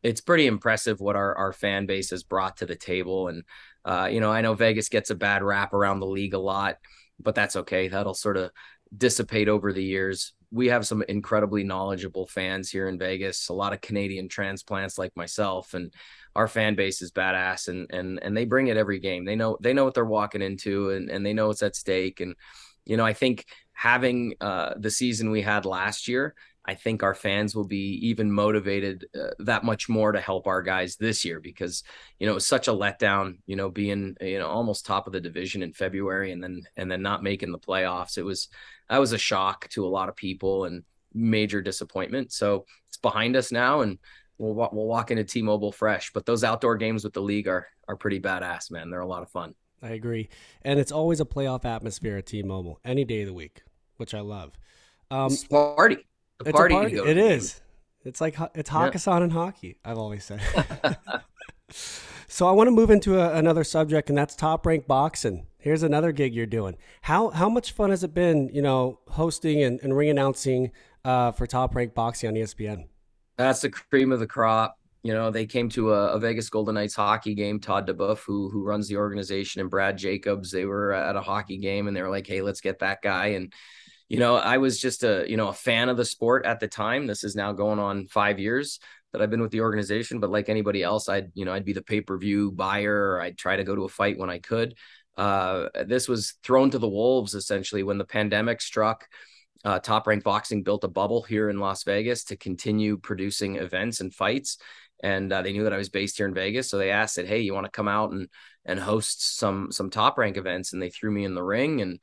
it's 0.02 0.20
pretty 0.20 0.46
impressive 0.46 1.00
what 1.00 1.16
our 1.16 1.36
our 1.36 1.52
fan 1.52 1.86
base 1.86 2.10
has 2.10 2.24
brought 2.24 2.56
to 2.58 2.66
the 2.66 2.74
table. 2.74 3.28
And 3.28 3.44
uh, 3.84 4.08
you 4.10 4.20
know, 4.20 4.32
I 4.32 4.40
know 4.40 4.54
Vegas 4.54 4.88
gets 4.88 5.10
a 5.10 5.14
bad 5.14 5.44
rap 5.44 5.72
around 5.72 6.00
the 6.00 6.06
league 6.06 6.34
a 6.34 6.38
lot, 6.38 6.78
but 7.20 7.34
that's 7.34 7.56
okay. 7.56 7.88
That'll 7.88 8.14
sort 8.14 8.37
of 8.37 8.50
dissipate 8.96 9.48
over 9.48 9.72
the 9.72 9.82
years. 9.82 10.32
We 10.50 10.68
have 10.68 10.87
some 10.87 11.02
incredibly 11.02 11.62
knowledgeable 11.62 12.26
fans 12.26 12.70
here 12.70 12.88
in 12.88 12.98
Vegas, 12.98 13.48
a 13.48 13.52
lot 13.52 13.72
of 13.72 13.80
Canadian 13.80 14.28
transplants 14.28 14.96
like 14.98 15.14
myself, 15.14 15.75
and 15.75 15.92
our 16.34 16.48
fan 16.48 16.75
base 16.75 17.02
is 17.02 17.12
badass 17.12 17.68
and 17.68 17.90
and 17.90 18.18
and 18.22 18.37
they 18.37 18.44
bring 18.44 18.68
it 18.68 18.76
every 18.76 18.98
game. 18.98 19.25
They 19.25 19.36
know 19.36 19.58
they 19.60 19.75
know 19.75 19.84
what 19.84 19.95
they're 19.95 20.04
walking 20.04 20.43
into 20.43 20.90
and 20.90 21.10
and 21.10 21.25
they 21.25 21.34
know 21.34 21.49
what's 21.49 21.62
at 21.62 21.76
stake. 21.76 22.21
And 22.21 22.34
you 22.86 22.97
know, 22.97 23.04
I 23.04 23.12
think 23.12 23.45
having 23.73 24.34
uh, 24.40 24.75
the 24.78 24.90
season 24.90 25.30
we 25.30 25.43
had 25.43 25.66
last 25.66 26.08
year, 26.08 26.34
I 26.69 26.75
think 26.75 27.02
our 27.02 27.15
fans 27.15 27.57
will 27.57 27.67
be 27.67 27.99
even 28.07 28.31
motivated 28.31 29.07
uh, 29.19 29.31
that 29.39 29.65
much 29.65 29.89
more 29.89 30.13
to 30.13 30.21
help 30.21 30.47
our 30.47 30.61
guys 30.61 30.97
this 30.97 31.25
year 31.25 31.41
because 31.41 31.83
you 32.21 32.26
know 32.26 32.33
it 32.33 32.35
was 32.35 32.47
such 32.47 32.69
a 32.69 32.73
letdown. 32.73 33.39
You 33.47 33.57
know, 33.57 33.71
being 33.71 34.17
you 34.21 34.39
know 34.39 34.49
almost 34.49 34.85
top 34.85 35.07
of 35.07 35.15
the 35.15 35.21
division 35.21 35.63
in 35.63 35.73
February 35.73 36.31
and 36.31 36.45
then 36.45 36.63
and 36.76 36.91
then 36.91 37.00
not 37.00 37.23
making 37.23 37.52
the 37.52 37.59
playoffs. 37.59 38.19
It 38.19 38.23
was 38.23 38.49
that 38.91 38.99
was 38.99 39.15
a 39.15 39.19
shock 39.19 39.67
to 39.71 39.87
a 39.87 39.89
lot 39.89 40.11
of 40.11 40.17
people 40.17 40.67
and 40.67 40.85
major 41.15 41.63
disappointment. 41.63 42.33
So 42.33 42.67
it's 42.89 42.99
behind 42.99 43.35
us 43.35 43.50
now 43.50 43.81
and 43.81 43.99
we'll 44.37 44.54
we'll 44.54 44.87
walk 44.87 45.11
into 45.11 45.25
T-Mobile 45.25 45.73
fresh. 45.73 46.13
But 46.13 46.26
those 46.26 46.45
outdoor 46.45 46.76
games 46.76 47.02
with 47.02 47.15
the 47.15 47.23
league 47.23 47.49
are 47.49 47.67
are 47.89 47.97
pretty 47.97 48.21
badass, 48.21 48.71
man. 48.71 48.91
They're 48.91 49.00
a 49.00 49.07
lot 49.07 49.23
of 49.23 49.31
fun. 49.31 49.54
I 49.83 49.91
agree, 49.91 50.28
and 50.61 50.78
it's 50.78 50.93
always 50.93 51.19
a 51.19 51.25
playoff 51.25 51.65
atmosphere 51.65 52.19
at 52.19 52.26
T-Mobile 52.26 52.78
any 52.85 53.07
day 53.07 53.23
of 53.23 53.28
the 53.28 53.33
week, 53.33 53.63
which 53.97 54.13
I 54.13 54.21
love. 54.21 54.59
Um, 55.11 55.31
it's 56.40 56.52
party. 56.52 56.74
The 56.74 56.80
party. 56.80 56.96
It 57.10 57.18
is. 57.18 57.60
It's 58.04 58.20
like 58.20 58.36
it's 58.54 58.70
Hakkasan 58.70 59.18
yeah. 59.18 59.22
and 59.24 59.32
hockey. 59.32 59.76
I've 59.84 59.98
always 59.98 60.24
said. 60.24 60.40
so 62.28 62.46
I 62.46 62.52
want 62.52 62.68
to 62.68 62.70
move 62.70 62.90
into 62.90 63.18
a, 63.20 63.34
another 63.34 63.64
subject, 63.64 64.08
and 64.08 64.16
that's 64.16 64.36
top 64.36 64.64
rank 64.66 64.86
boxing. 64.86 65.46
Here's 65.58 65.82
another 65.82 66.12
gig 66.12 66.34
you're 66.34 66.46
doing. 66.46 66.76
How 67.02 67.30
how 67.30 67.48
much 67.48 67.72
fun 67.72 67.90
has 67.90 68.04
it 68.04 68.14
been? 68.14 68.48
You 68.52 68.62
know, 68.62 69.00
hosting 69.08 69.62
and, 69.62 69.80
and 69.82 69.96
ring 69.96 70.10
announcing 70.10 70.70
uh, 71.04 71.32
for 71.32 71.46
top 71.46 71.74
rank 71.74 71.94
boxing 71.94 72.28
on 72.28 72.34
ESPN. 72.34 72.86
That's 73.36 73.60
the 73.60 73.70
cream 73.70 74.12
of 74.12 74.20
the 74.20 74.26
crop. 74.26 74.76
You 75.02 75.12
know, 75.14 75.30
they 75.30 75.46
came 75.46 75.68
to 75.70 75.92
a, 75.92 76.14
a, 76.14 76.18
Vegas 76.18 76.50
Golden 76.50 76.74
Knights 76.74 76.94
hockey 76.94 77.34
game. 77.34 77.60
Todd 77.60 77.88
duBoef, 77.88 78.20
who 78.24 78.50
who 78.50 78.62
runs 78.62 78.88
the 78.88 78.96
organization, 78.96 79.60
and 79.60 79.70
Brad 79.70 79.98
Jacobs, 79.98 80.50
they 80.50 80.64
were 80.64 80.92
at 80.92 81.16
a 81.16 81.20
hockey 81.20 81.58
game, 81.58 81.88
and 81.88 81.96
they 81.96 82.02
were 82.02 82.10
like, 82.10 82.26
"Hey, 82.26 82.42
let's 82.42 82.60
get 82.60 82.78
that 82.80 83.02
guy." 83.02 83.28
And 83.28 83.52
you 84.08 84.18
know, 84.18 84.36
I 84.36 84.58
was 84.58 84.80
just 84.80 85.04
a 85.04 85.25
you 85.28 85.36
know 85.36 85.49
a 85.49 85.52
fan 85.52 85.88
of 85.88 85.97
the 85.97 86.04
sport 86.04 86.47
at 86.47 86.60
the 86.60 86.68
time. 86.68 87.06
This 87.06 87.25
is 87.25 87.36
now 87.36 87.52
going 87.52 87.78
on 87.78 88.06
five 88.06 88.38
years 88.38 88.80
that 89.12 89.23
I've 89.23 89.30
been 89.30 89.42
with 89.42 89.52
the 89.52 89.60
organization. 89.60 90.21
But 90.21 90.30
like 90.30 90.49
anybody 90.49 90.82
else, 90.82 91.08
I'd 91.08 91.30
you 91.34 91.44
know 91.44 91.52
I'd 91.52 91.64
be 91.64 91.73
the 91.73 91.82
pay 91.82 92.00
per 92.00 92.18
view 92.18 92.50
buyer, 92.50 93.21
I'd 93.21 93.38
try 93.38 93.56
to 93.56 93.64
go 93.64 93.75
to 93.75 93.84
a 93.84 93.88
fight 93.88 94.18
when 94.18 94.30
I 94.30 94.38
could. 94.38 94.75
Uh, 95.16 95.68
this 95.86 96.08
was 96.08 96.34
thrown 96.44 96.71
to 96.71 96.78
the 96.78 96.88
wolves 96.88 97.34
essentially 97.34 97.82
when 97.82 97.99
the 97.99 98.04
pandemic 98.04 98.60
struck 98.60 99.08
uh, 99.64 99.78
Top 99.78 100.06
Rank 100.06 100.25
Boxing 100.25 100.62
built 100.62 100.84
a 100.84 100.88
bubble 100.88 101.23
here 101.23 101.50
in 101.50 101.58
Las 101.58 101.82
Vegas 101.84 102.25
to 102.25 102.36
continue 102.36 102.97
producing 102.97 103.56
events 103.56 104.00
and 104.00 104.14
fights. 104.14 104.58
And 105.02 105.32
uh, 105.32 105.42
they 105.42 105.52
knew 105.52 105.64
that 105.64 105.73
I 105.73 105.78
was 105.78 105.88
based 105.88 106.16
here 106.16 106.26
in 106.26 106.34
Vegas, 106.34 106.68
so 106.68 106.76
they 106.76 106.90
asked, 106.90 107.14
"Said, 107.14 107.26
hey, 107.26 107.40
you 107.40 107.54
want 107.54 107.66
to 107.66 107.71
come 107.71 107.86
out 107.86 108.10
and 108.10 108.28
and 108.64 108.80
host 108.80 109.38
some 109.38 109.71
some 109.71 109.90
Top 109.90 110.18
Rank 110.18 110.36
events?" 110.36 110.73
And 110.73 110.82
they 110.82 110.90
threw 110.90 111.10
me 111.10 111.25
in 111.25 111.34
the 111.34 111.42
ring, 111.42 111.80
and 111.80 112.02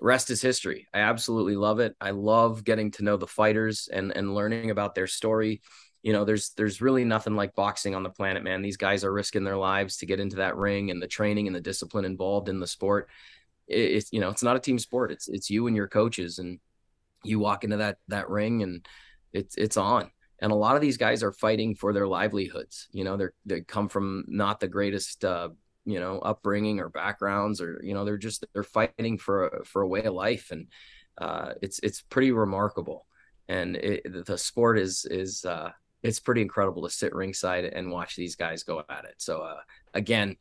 rest 0.00 0.30
is 0.30 0.42
history. 0.42 0.86
I 0.92 1.00
absolutely 1.00 1.56
love 1.56 1.80
it. 1.80 1.96
I 2.00 2.10
love 2.10 2.64
getting 2.64 2.90
to 2.92 3.04
know 3.04 3.16
the 3.16 3.26
fighters 3.26 3.88
and 3.92 4.12
and 4.16 4.34
learning 4.34 4.70
about 4.70 4.94
their 4.94 5.06
story. 5.06 5.62
You 6.02 6.12
know, 6.12 6.24
there's 6.24 6.50
there's 6.50 6.80
really 6.80 7.04
nothing 7.04 7.34
like 7.34 7.54
boxing 7.54 7.94
on 7.94 8.02
the 8.02 8.10
planet, 8.10 8.44
man. 8.44 8.62
These 8.62 8.76
guys 8.76 9.04
are 9.04 9.12
risking 9.12 9.44
their 9.44 9.56
lives 9.56 9.98
to 9.98 10.06
get 10.06 10.20
into 10.20 10.36
that 10.36 10.56
ring, 10.56 10.90
and 10.90 11.02
the 11.02 11.08
training 11.08 11.46
and 11.46 11.56
the 11.56 11.60
discipline 11.60 12.04
involved 12.04 12.48
in 12.48 12.60
the 12.60 12.66
sport. 12.66 13.08
It's 13.66 14.12
you 14.12 14.20
know, 14.20 14.30
it's 14.30 14.42
not 14.42 14.56
a 14.56 14.60
team 14.60 14.78
sport. 14.78 15.10
It's 15.10 15.28
it's 15.28 15.50
you 15.50 15.66
and 15.66 15.76
your 15.76 15.88
coaches, 15.88 16.38
and 16.38 16.60
you 17.26 17.38
walk 17.38 17.64
into 17.64 17.78
that 17.78 17.98
that 18.08 18.30
ring 18.30 18.62
and 18.62 18.86
it's 19.32 19.56
it's 19.56 19.76
on 19.76 20.10
and 20.40 20.52
a 20.52 20.56
lot 20.56 20.76
of 20.76 20.82
these 20.82 20.96
guys 20.96 21.22
are 21.22 21.32
fighting 21.32 21.74
for 21.74 21.92
their 21.92 22.06
livelihoods 22.06 22.88
you 22.92 23.04
know 23.04 23.16
they're 23.16 23.34
they 23.44 23.60
come 23.60 23.88
from 23.88 24.24
not 24.28 24.60
the 24.60 24.68
greatest 24.68 25.24
uh 25.24 25.48
you 25.86 26.00
know 26.00 26.18
upbringing 26.18 26.80
or 26.80 26.90
backgrounds 26.90 27.60
or 27.62 27.80
you 27.82 27.94
know 27.94 28.04
they're 28.04 28.18
just 28.18 28.44
they're 28.52 28.62
fighting 28.64 29.16
for 29.16 29.46
a, 29.46 29.64
for 29.64 29.82
a 29.82 29.88
way 29.88 30.02
of 30.02 30.12
life. 30.12 30.50
And 30.50 30.66
uh 31.18 31.52
it's 31.62 31.78
it's 31.78 32.02
pretty 32.02 32.32
remarkable. 32.32 33.06
And 33.48 33.76
it, 33.76 34.26
the 34.26 34.36
sport 34.36 34.78
is 34.78 35.06
is 35.08 35.44
uh 35.44 35.70
it's 36.02 36.20
pretty 36.20 36.42
incredible 36.42 36.82
to 36.82 36.90
sit 36.90 37.14
ringside 37.14 37.64
and 37.64 37.90
watch 37.90 38.16
these 38.16 38.36
guys 38.36 38.64
go 38.64 38.82
at 38.90 39.04
it. 39.04 39.14
So 39.18 39.40
uh 39.40 39.60
again 39.94 40.36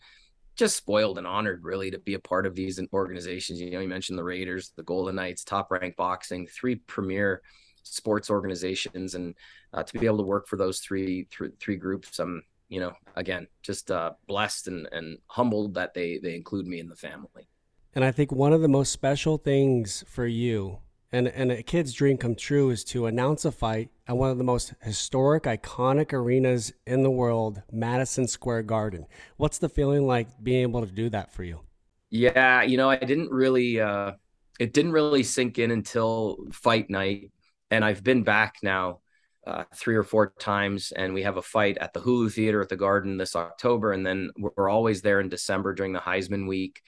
just 0.55 0.77
spoiled 0.77 1.17
and 1.17 1.27
honored 1.27 1.63
really 1.63 1.91
to 1.91 1.99
be 1.99 2.13
a 2.13 2.19
part 2.19 2.45
of 2.45 2.55
these 2.55 2.79
organizations. 2.93 3.59
You 3.59 3.71
know, 3.71 3.81
you 3.81 3.89
mentioned 3.89 4.17
the 4.17 4.23
Raiders, 4.23 4.71
the 4.75 4.83
Golden 4.83 5.15
Knights, 5.15 5.43
Top 5.43 5.69
Rank 5.69 5.97
Boxing, 5.97 6.47
three 6.47 6.75
premier 6.75 7.41
sports 7.83 8.29
organizations, 8.29 9.15
and 9.15 9.35
uh, 9.73 9.83
to 9.83 9.99
be 9.99 10.05
able 10.05 10.17
to 10.17 10.23
work 10.23 10.47
for 10.47 10.55
those 10.55 10.79
three 10.79 11.27
three, 11.29 11.49
three 11.59 11.75
groups, 11.75 12.19
I'm 12.19 12.41
you 12.69 12.79
know 12.79 12.93
again 13.15 13.47
just 13.63 13.91
uh, 13.91 14.11
blessed 14.27 14.67
and 14.67 14.87
and 14.91 15.17
humbled 15.27 15.73
that 15.75 15.93
they 15.93 16.19
they 16.19 16.35
include 16.35 16.67
me 16.67 16.79
in 16.79 16.89
the 16.89 16.95
family. 16.95 17.47
And 17.95 18.03
I 18.05 18.11
think 18.11 18.31
one 18.31 18.53
of 18.53 18.61
the 18.61 18.67
most 18.67 18.91
special 18.91 19.37
things 19.39 20.03
for 20.07 20.27
you 20.27 20.79
and 21.11 21.27
and 21.27 21.51
a 21.51 21.63
kid's 21.63 21.93
dream 21.93 22.17
come 22.17 22.35
true 22.35 22.69
is 22.69 22.83
to 22.85 23.07
announce 23.07 23.43
a 23.43 23.51
fight 23.51 23.89
at 24.07 24.17
one 24.17 24.29
of 24.29 24.37
the 24.37 24.43
most 24.43 24.73
historic, 24.83 25.43
iconic 25.43 26.13
arenas 26.13 26.73
in 26.85 27.01
the 27.01 27.09
world, 27.09 27.63
Madison 27.71 28.27
Square 28.27 28.63
Garden. 28.63 29.07
What's 29.37 29.57
the 29.57 29.69
feeling 29.69 30.05
like 30.05 30.43
being 30.43 30.61
able 30.61 30.85
to 30.85 30.91
do 30.91 31.09
that 31.09 31.31
for 31.33 31.43
you? 31.43 31.61
Yeah, 32.09 32.61
you 32.61 32.77
know, 32.77 32.89
I 32.89 32.97
didn't 32.97 33.31
really 33.31 33.79
uh 33.79 34.13
it 34.59 34.73
didn't 34.73 34.93
really 34.93 35.23
sink 35.23 35.59
in 35.59 35.71
until 35.71 36.37
fight 36.51 36.89
night 36.89 37.31
and 37.71 37.83
I've 37.83 38.03
been 38.03 38.23
back 38.23 38.55
now 38.63 39.01
uh, 39.45 39.63
three 39.75 39.95
or 39.95 40.03
four 40.03 40.33
times, 40.39 40.91
and 40.95 41.13
we 41.13 41.23
have 41.23 41.37
a 41.37 41.41
fight 41.41 41.77
at 41.77 41.93
the 41.93 41.99
Hulu 41.99 42.33
Theater 42.33 42.61
at 42.61 42.69
the 42.69 42.75
Garden 42.75 43.17
this 43.17 43.35
October, 43.35 43.91
and 43.91 44.05
then 44.05 44.31
we're 44.37 44.69
always 44.69 45.01
there 45.01 45.19
in 45.19 45.29
December 45.29 45.73
during 45.73 45.93
the 45.93 45.99
Heisman 45.99 46.47
Week. 46.47 46.81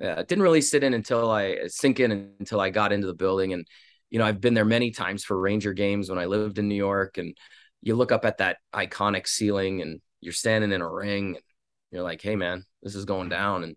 Uh, 0.00 0.22
didn't 0.22 0.42
really 0.42 0.62
sit 0.62 0.82
in 0.84 0.94
until 0.94 1.30
I 1.30 1.66
sink 1.66 2.00
in 2.00 2.32
until 2.40 2.60
I 2.60 2.70
got 2.70 2.92
into 2.92 3.06
the 3.06 3.14
building, 3.14 3.52
and 3.52 3.66
you 4.10 4.18
know 4.18 4.24
I've 4.24 4.40
been 4.40 4.54
there 4.54 4.64
many 4.64 4.90
times 4.90 5.22
for 5.22 5.38
Ranger 5.38 5.74
games 5.74 6.08
when 6.08 6.18
I 6.18 6.24
lived 6.24 6.58
in 6.58 6.68
New 6.68 6.74
York, 6.74 7.18
and 7.18 7.36
you 7.82 7.94
look 7.94 8.10
up 8.12 8.24
at 8.24 8.38
that 8.38 8.56
iconic 8.74 9.26
ceiling, 9.26 9.82
and 9.82 10.00
you're 10.20 10.32
standing 10.32 10.72
in 10.72 10.80
a 10.80 10.90
ring, 10.90 11.36
and 11.36 11.44
you're 11.90 12.02
like, 12.02 12.22
hey 12.22 12.36
man, 12.36 12.64
this 12.82 12.94
is 12.94 13.04
going 13.04 13.28
down, 13.28 13.64
and 13.64 13.76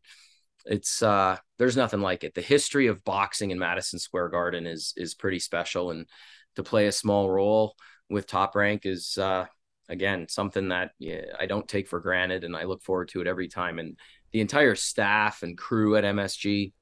it's 0.65 1.04
uh 1.04 1.38
there's 1.58 1.75
nothing 1.78 2.01
like 2.01 2.23
it. 2.23 2.34
The 2.34 2.41
history 2.41 2.88
of 2.88 3.04
boxing 3.04 3.51
in 3.51 3.60
Madison 3.60 3.99
Square 3.99 4.30
Garden 4.30 4.65
is 4.67 4.93
is 4.95 5.15
pretty 5.15 5.39
special, 5.39 5.91
and 5.91 6.08
to 6.56 6.63
play 6.63 6.88
a 6.88 6.93
small 6.93 7.30
role 7.30 7.75
with 8.09 8.27
Top 8.27 8.55
Rank 8.55 8.85
is 8.85 9.17
uh, 9.17 9.45
again 9.89 10.27
something 10.29 10.69
that 10.69 10.91
yeah, 10.99 11.21
I 11.39 11.45
don't 11.45 11.67
take 11.67 11.87
for 11.87 11.99
granted, 11.99 12.43
and 12.43 12.55
I 12.55 12.63
look 12.63 12.83
forward 12.83 13.09
to 13.09 13.21
it 13.21 13.27
every 13.27 13.47
time. 13.47 13.79
And 13.79 13.97
the 14.31 14.41
entire 14.41 14.75
staff 14.75 15.43
and 15.43 15.57
crew 15.57 15.95
at 15.95 16.03
MSG, 16.03 16.73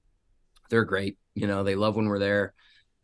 they're 0.69 0.86
great. 0.86 1.17
You 1.36 1.47
know, 1.47 1.63
they 1.63 1.75
love 1.75 1.95
when 1.95 2.07
we're 2.07 2.19
there. 2.19 2.53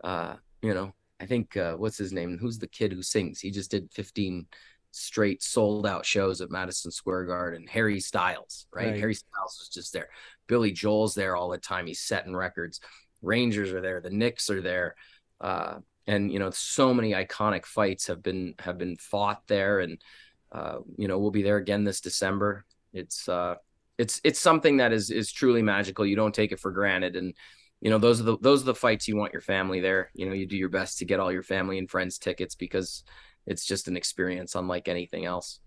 Uh, 0.03 0.35
you 0.61 0.73
know, 0.73 0.93
I 1.19 1.25
think 1.25 1.57
uh, 1.57 1.73
what's 1.73 1.97
his 1.97 2.13
name? 2.13 2.37
Who's 2.39 2.59
the 2.59 2.67
kid 2.67 2.91
who 2.91 3.03
sings? 3.03 3.39
He 3.39 3.51
just 3.51 3.71
did 3.71 3.91
15 3.91 4.47
straight 4.91 5.43
sold 5.43 5.85
out 5.85 6.05
shows 6.05 6.41
at 6.41 6.51
Madison 6.51 6.91
Square 6.91 7.25
Garden. 7.25 7.67
Harry 7.67 7.99
Styles, 7.99 8.65
right? 8.73 8.87
right? 8.87 8.99
Harry 8.99 9.13
Styles 9.13 9.57
was 9.59 9.69
just 9.69 9.93
there. 9.93 10.09
Billy 10.47 10.71
Joel's 10.71 11.13
there 11.13 11.35
all 11.35 11.49
the 11.49 11.57
time. 11.57 11.87
He's 11.87 12.01
setting 12.01 12.35
records. 12.35 12.79
Rangers 13.21 13.71
are 13.71 13.81
there. 13.81 14.01
The 14.01 14.09
Knicks 14.09 14.49
are 14.49 14.61
there. 14.61 14.95
Uh, 15.41 15.79
and 16.07 16.31
you 16.31 16.39
know 16.39 16.49
so 16.51 16.93
many 16.93 17.11
iconic 17.11 17.65
fights 17.65 18.07
have 18.07 18.23
been 18.23 18.55
have 18.59 18.77
been 18.77 18.95
fought 18.97 19.41
there 19.47 19.79
and 19.79 20.01
uh, 20.51 20.77
you 20.97 21.07
know 21.07 21.19
we'll 21.19 21.31
be 21.31 21.43
there 21.43 21.57
again 21.57 21.83
this 21.83 22.01
december. 22.01 22.65
It's 22.93 23.29
uh 23.29 23.55
it's 23.97 24.19
it's 24.23 24.39
something 24.39 24.77
that 24.77 24.93
is 24.93 25.11
is 25.11 25.31
truly 25.31 25.61
magical. 25.61 26.05
You 26.05 26.15
don't 26.15 26.33
take 26.33 26.51
it 26.51 26.59
for 26.59 26.71
granted 26.71 27.15
and 27.15 27.33
you 27.81 27.89
know 27.89 27.97
those 27.97 28.19
are 28.19 28.23
the 28.23 28.37
those 28.39 28.63
are 28.63 28.65
the 28.65 28.75
fights 28.75 29.07
you 29.07 29.15
want 29.15 29.33
your 29.33 29.41
family 29.41 29.79
there. 29.79 30.09
You 30.13 30.25
know 30.25 30.33
you 30.33 30.47
do 30.47 30.57
your 30.57 30.69
best 30.69 30.97
to 30.99 31.05
get 31.05 31.19
all 31.19 31.31
your 31.31 31.43
family 31.43 31.77
and 31.77 31.89
friends 31.89 32.17
tickets 32.17 32.55
because 32.55 33.03
it's 33.45 33.65
just 33.65 33.87
an 33.87 33.97
experience 33.97 34.55
unlike 34.55 34.87
anything 34.87 35.25
else. 35.25 35.59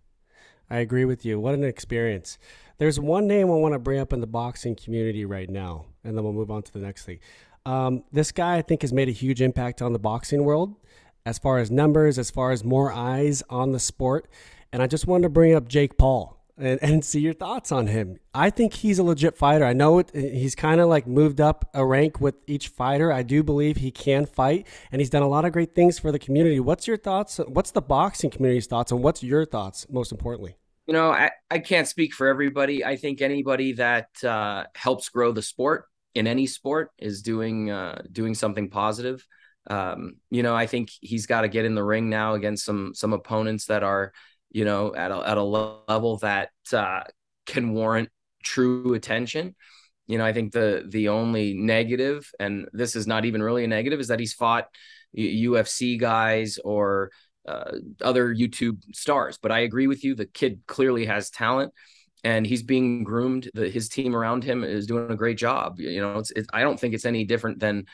I 0.70 0.78
agree 0.78 1.04
with 1.04 1.24
you. 1.24 1.38
What 1.38 1.54
an 1.54 1.64
experience. 1.64 2.38
There's 2.78 2.98
one 2.98 3.28
name 3.28 3.48
i 3.48 3.54
want 3.54 3.74
to 3.74 3.78
bring 3.78 4.00
up 4.00 4.12
in 4.12 4.20
the 4.20 4.26
boxing 4.26 4.74
community 4.74 5.24
right 5.24 5.48
now 5.48 5.84
and 6.02 6.16
then 6.16 6.24
we'll 6.24 6.32
move 6.32 6.50
on 6.50 6.62
to 6.64 6.72
the 6.72 6.80
next 6.80 7.04
thing 7.04 7.20
um, 7.64 8.04
this 8.12 8.32
guy, 8.32 8.56
I 8.56 8.62
think, 8.62 8.82
has 8.82 8.92
made 8.92 9.08
a 9.08 9.12
huge 9.12 9.40
impact 9.40 9.82
on 9.82 9.92
the 9.92 9.98
boxing 9.98 10.44
world 10.44 10.76
as 11.24 11.38
far 11.38 11.58
as 11.58 11.70
numbers, 11.70 12.18
as 12.18 12.30
far 12.30 12.50
as 12.50 12.64
more 12.64 12.92
eyes 12.92 13.42
on 13.48 13.72
the 13.72 13.78
sport. 13.78 14.28
And 14.72 14.82
I 14.82 14.86
just 14.86 15.06
wanted 15.06 15.24
to 15.24 15.28
bring 15.28 15.54
up 15.54 15.68
Jake 15.68 15.96
Paul 15.96 16.42
and, 16.58 16.78
and 16.82 17.04
see 17.04 17.20
your 17.20 17.34
thoughts 17.34 17.70
on 17.70 17.86
him. 17.86 18.18
I 18.34 18.50
think 18.50 18.74
he's 18.74 18.98
a 18.98 19.02
legit 19.02 19.36
fighter. 19.36 19.64
I 19.64 19.72
know 19.72 19.98
it, 20.00 20.10
he's 20.14 20.54
kind 20.54 20.80
of 20.80 20.88
like 20.88 21.06
moved 21.06 21.40
up 21.40 21.70
a 21.74 21.84
rank 21.84 22.20
with 22.20 22.36
each 22.46 22.68
fighter. 22.68 23.12
I 23.12 23.22
do 23.22 23.42
believe 23.42 23.76
he 23.76 23.90
can 23.90 24.26
fight, 24.26 24.66
and 24.90 25.00
he's 25.00 25.10
done 25.10 25.22
a 25.22 25.28
lot 25.28 25.44
of 25.44 25.52
great 25.52 25.74
things 25.74 25.98
for 25.98 26.10
the 26.10 26.18
community. 26.18 26.60
What's 26.60 26.86
your 26.86 26.96
thoughts? 26.96 27.38
What's 27.46 27.70
the 27.70 27.82
boxing 27.82 28.30
community's 28.30 28.66
thoughts, 28.66 28.90
and 28.92 29.02
what's 29.02 29.22
your 29.22 29.44
thoughts, 29.44 29.86
most 29.90 30.12
importantly? 30.12 30.56
You 30.86 30.94
know, 30.94 31.12
I, 31.12 31.30
I 31.48 31.60
can't 31.60 31.86
speak 31.86 32.12
for 32.12 32.26
everybody. 32.26 32.84
I 32.84 32.96
think 32.96 33.22
anybody 33.22 33.74
that 33.74 34.08
uh, 34.24 34.64
helps 34.74 35.08
grow 35.08 35.30
the 35.30 35.42
sport 35.42 35.86
in 36.14 36.26
any 36.26 36.46
sport 36.46 36.90
is 36.98 37.22
doing 37.22 37.70
uh, 37.70 38.02
doing 38.10 38.34
something 38.34 38.68
positive. 38.68 39.26
Um, 39.68 40.14
you 40.30 40.42
know, 40.42 40.54
I 40.54 40.66
think 40.66 40.90
he's 41.00 41.26
got 41.26 41.42
to 41.42 41.48
get 41.48 41.64
in 41.64 41.74
the 41.74 41.84
ring 41.84 42.10
now 42.10 42.34
against 42.34 42.64
some 42.64 42.92
some 42.94 43.12
opponents 43.12 43.66
that 43.66 43.82
are, 43.82 44.12
you 44.50 44.64
know, 44.64 44.94
at 44.94 45.10
a 45.10 45.28
at 45.28 45.38
a 45.38 45.42
level 45.42 46.18
that 46.18 46.50
uh, 46.72 47.02
can 47.46 47.72
warrant 47.72 48.10
true 48.42 48.94
attention. 48.94 49.54
You 50.06 50.18
know, 50.18 50.24
I 50.24 50.32
think 50.32 50.52
the 50.52 50.84
the 50.88 51.08
only 51.08 51.54
negative, 51.54 52.30
and 52.40 52.68
this 52.72 52.96
is 52.96 53.06
not 53.06 53.24
even 53.24 53.42
really 53.42 53.64
a 53.64 53.68
negative, 53.68 54.00
is 54.00 54.08
that 54.08 54.20
he's 54.20 54.34
fought 54.34 54.66
UFC 55.16 55.98
guys 55.98 56.58
or 56.64 57.10
uh, 57.46 57.72
other 58.00 58.34
YouTube 58.34 58.82
stars. 58.94 59.38
But 59.40 59.52
I 59.52 59.60
agree 59.60 59.86
with 59.86 60.04
you; 60.04 60.14
the 60.14 60.26
kid 60.26 60.62
clearly 60.66 61.06
has 61.06 61.30
talent 61.30 61.72
and 62.24 62.46
he's 62.46 62.62
being 62.62 63.04
groomed. 63.04 63.50
His 63.54 63.88
team 63.88 64.14
around 64.14 64.44
him 64.44 64.64
is 64.64 64.86
doing 64.86 65.10
a 65.10 65.16
great 65.16 65.38
job. 65.38 65.78
You 65.78 66.00
know, 66.00 66.18
it's, 66.18 66.32
I 66.52 66.62
don't 66.62 66.78
think 66.78 66.94
it's 66.94 67.04
any 67.04 67.24
different 67.24 67.58
than 67.58 67.86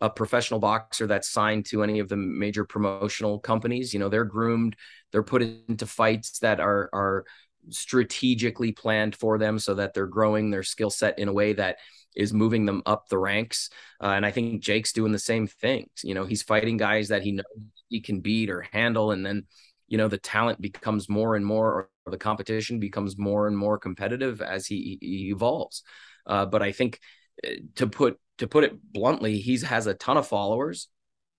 a 0.00 0.10
professional 0.10 0.60
boxer 0.60 1.06
that's 1.06 1.30
signed 1.30 1.66
to 1.66 1.82
any 1.82 1.98
of 1.98 2.08
the 2.08 2.16
major 2.16 2.64
promotional 2.64 3.38
companies. 3.38 3.92
You 3.92 4.00
know, 4.00 4.08
they're 4.08 4.24
groomed, 4.24 4.76
they're 5.12 5.22
put 5.22 5.42
into 5.42 5.86
fights 5.86 6.38
that 6.40 6.60
are 6.60 6.90
are 6.92 7.24
strategically 7.70 8.72
planned 8.72 9.16
for 9.16 9.38
them 9.38 9.58
so 9.58 9.74
that 9.74 9.94
they're 9.94 10.06
growing 10.06 10.50
their 10.50 10.62
skill 10.62 10.90
set 10.90 11.18
in 11.18 11.28
a 11.28 11.32
way 11.32 11.54
that 11.54 11.78
is 12.14 12.32
moving 12.32 12.66
them 12.66 12.82
up 12.86 13.08
the 13.08 13.18
ranks. 13.18 13.70
Uh, 14.02 14.08
and 14.08 14.26
I 14.26 14.30
think 14.30 14.62
Jake's 14.62 14.92
doing 14.92 15.12
the 15.12 15.18
same 15.18 15.46
thing. 15.46 15.88
You 16.02 16.14
know, 16.14 16.24
he's 16.24 16.42
fighting 16.42 16.76
guys 16.76 17.08
that 17.08 17.22
he 17.22 17.32
knows 17.32 17.44
he 17.88 18.00
can 18.00 18.20
beat 18.20 18.50
or 18.50 18.62
handle, 18.72 19.10
and 19.10 19.24
then 19.24 19.44
you 19.88 19.98
know 19.98 20.08
the 20.08 20.18
talent 20.18 20.60
becomes 20.60 21.08
more 21.08 21.36
and 21.36 21.44
more 21.44 21.88
or 22.06 22.10
the 22.10 22.18
competition 22.18 22.78
becomes 22.78 23.16
more 23.18 23.46
and 23.46 23.56
more 23.56 23.78
competitive 23.78 24.42
as 24.42 24.66
he, 24.66 24.98
he 25.00 25.30
evolves. 25.30 25.82
Uh, 26.26 26.46
but 26.46 26.62
i 26.62 26.72
think 26.72 27.00
uh, 27.46 27.50
to 27.76 27.86
put 27.86 28.18
to 28.38 28.46
put 28.46 28.64
it 28.64 28.72
bluntly 28.92 29.38
he 29.38 29.58
has 29.58 29.86
a 29.86 29.94
ton 29.94 30.16
of 30.16 30.26
followers 30.26 30.88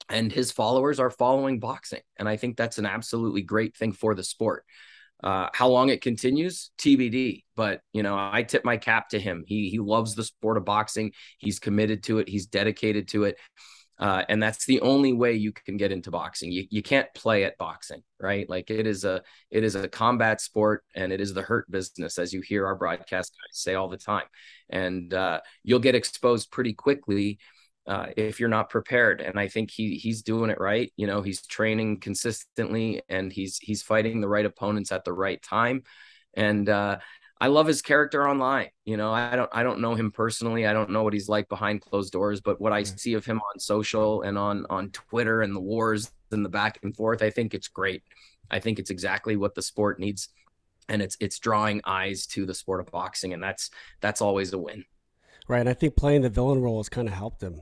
and 0.10 0.32
his 0.32 0.52
followers 0.52 1.00
are 1.00 1.10
following 1.10 1.60
boxing. 1.60 2.02
And 2.18 2.30
i 2.30 2.38
think 2.38 2.58
that's 2.58 2.78
an 2.78 2.86
absolutely 2.86 3.42
great 3.42 3.76
thing 3.76 3.92
for 3.94 4.16
the 4.16 4.24
sport. 4.24 4.64
Uh, 5.24 5.48
how 5.54 5.70
long 5.70 5.90
it 5.90 6.02
continues? 6.02 6.72
Tbd 6.78 7.44
but 7.56 7.82
you 7.94 8.04
know 8.04 8.16
i 8.16 8.44
tip 8.44 8.64
my 8.64 8.78
cap 8.78 9.10
to 9.10 9.20
him. 9.20 9.44
He 9.48 9.70
he 9.70 9.80
loves 9.80 10.14
the 10.14 10.24
sport 10.24 10.58
of 10.58 10.66
boxing. 10.66 11.14
He's 11.40 11.60
committed 11.60 12.04
to 12.04 12.20
it. 12.20 12.30
He's 12.30 12.46
dedicated 12.46 13.08
to 13.10 13.24
it 13.24 13.38
uh, 13.98 14.24
and 14.28 14.44
that's 14.44 14.66
the 14.66 14.82
only 14.82 15.14
way 15.14 15.34
you 15.34 15.54
can 15.54 15.78
get 15.78 15.92
into 15.92 16.12
boxing. 16.12 16.52
You, 16.52 16.66
you 16.70 16.84
can't 16.84 17.08
play 17.14 17.46
at 17.46 17.58
boxing, 17.58 18.04
right? 18.20 18.50
Like 18.50 18.70
it 18.70 18.86
is 18.86 19.06
a 19.06 19.22
it 19.50 19.64
is 19.64 19.76
a 19.76 19.88
combat 19.88 20.42
sport, 20.42 20.84
and 20.96 21.14
it 21.14 21.22
is 21.22 21.34
the 21.34 21.42
hurt 21.42 21.70
business, 21.72 22.20
as 22.20 22.34
you 22.34 22.42
hear 22.42 22.66
our 22.66 22.76
broadcast 22.76 23.32
guys 23.34 23.60
say 23.60 23.76
all 23.76 23.88
the 23.88 23.98
time. 23.98 24.26
And 24.70 25.14
uh, 25.14 25.42
you'll 25.64 25.80
get 25.80 25.96
exposed 25.96 26.52
pretty 26.52 26.74
quickly 26.74 27.40
uh, 27.88 28.08
if 28.18 28.40
you're 28.40 28.50
not 28.50 28.70
prepared. 28.70 29.22
And 29.22 29.40
I 29.40 29.48
think 29.48 29.72
he 29.72 29.96
he's 29.96 30.24
doing 30.24 30.50
it 30.50 30.60
right. 30.60 30.92
You 30.98 31.08
know, 31.08 31.22
he's 31.22 31.46
training 31.46 32.02
consistently, 32.02 33.02
and 33.08 33.32
he's 33.32 33.58
he's 33.60 33.82
fighting 33.82 34.20
the 34.20 34.28
right 34.28 34.46
opponents 34.46 34.92
at 34.92 35.06
the 35.06 35.14
right 35.14 35.42
time. 35.42 35.84
And 36.34 36.68
uh, 36.68 36.98
I 37.42 37.48
love 37.48 37.68
his 37.68 37.82
character 37.82 38.28
online. 38.28 38.70
You 38.86 38.98
know, 38.98 39.12
I 39.12 39.36
don't 39.36 39.50
I 39.52 39.64
don't 39.64 39.82
know 39.82 39.96
him 39.96 40.12
personally. 40.12 40.66
I 40.66 40.74
don't 40.74 40.90
know 40.90 41.04
what 41.04 41.14
he's 41.14 41.28
like 41.28 41.50
behind 41.50 41.82
closed 41.82 42.14
doors, 42.14 42.40
but 42.40 42.62
what 42.62 42.72
I 42.72 42.84
mm. 42.84 43.00
see 43.00 43.14
of 43.14 43.26
him 43.26 43.40
on 43.40 43.60
social 43.60 44.22
and 44.22 44.38
on 44.38 44.66
on 44.70 44.90
Twitter 44.92 45.42
and 45.42 45.56
the 45.56 45.60
wars 45.60 46.12
and 46.32 46.46
the 46.46 46.50
back 46.50 46.80
and 46.84 46.96
forth, 46.96 47.22
I 47.22 47.30
think 47.30 47.54
it's 47.54 47.68
great. 47.68 48.04
I 48.50 48.60
think 48.60 48.80
it's 48.80 48.90
exactly 48.90 49.36
what 49.36 49.56
the 49.56 49.62
sport 49.62 50.00
needs 50.00 50.30
and 50.88 51.02
it's 51.02 51.18
it's 51.20 51.40
drawing 51.40 51.82
eyes 51.84 52.26
to 52.28 52.46
the 52.46 52.54
sport 52.54 52.80
of 52.80 52.92
boxing 52.92 53.34
and 53.34 53.42
that's 53.42 53.70
that's 54.02 54.22
always 54.22 54.54
a 54.54 54.58
win. 54.58 54.86
Right, 55.48 55.60
and 55.60 55.70
I 55.70 55.74
think 55.74 55.96
playing 55.96 56.22
the 56.22 56.30
villain 56.30 56.62
role 56.62 56.80
has 56.80 56.90
kind 56.90 57.08
of 57.08 57.14
helped 57.14 57.44
him, 57.44 57.62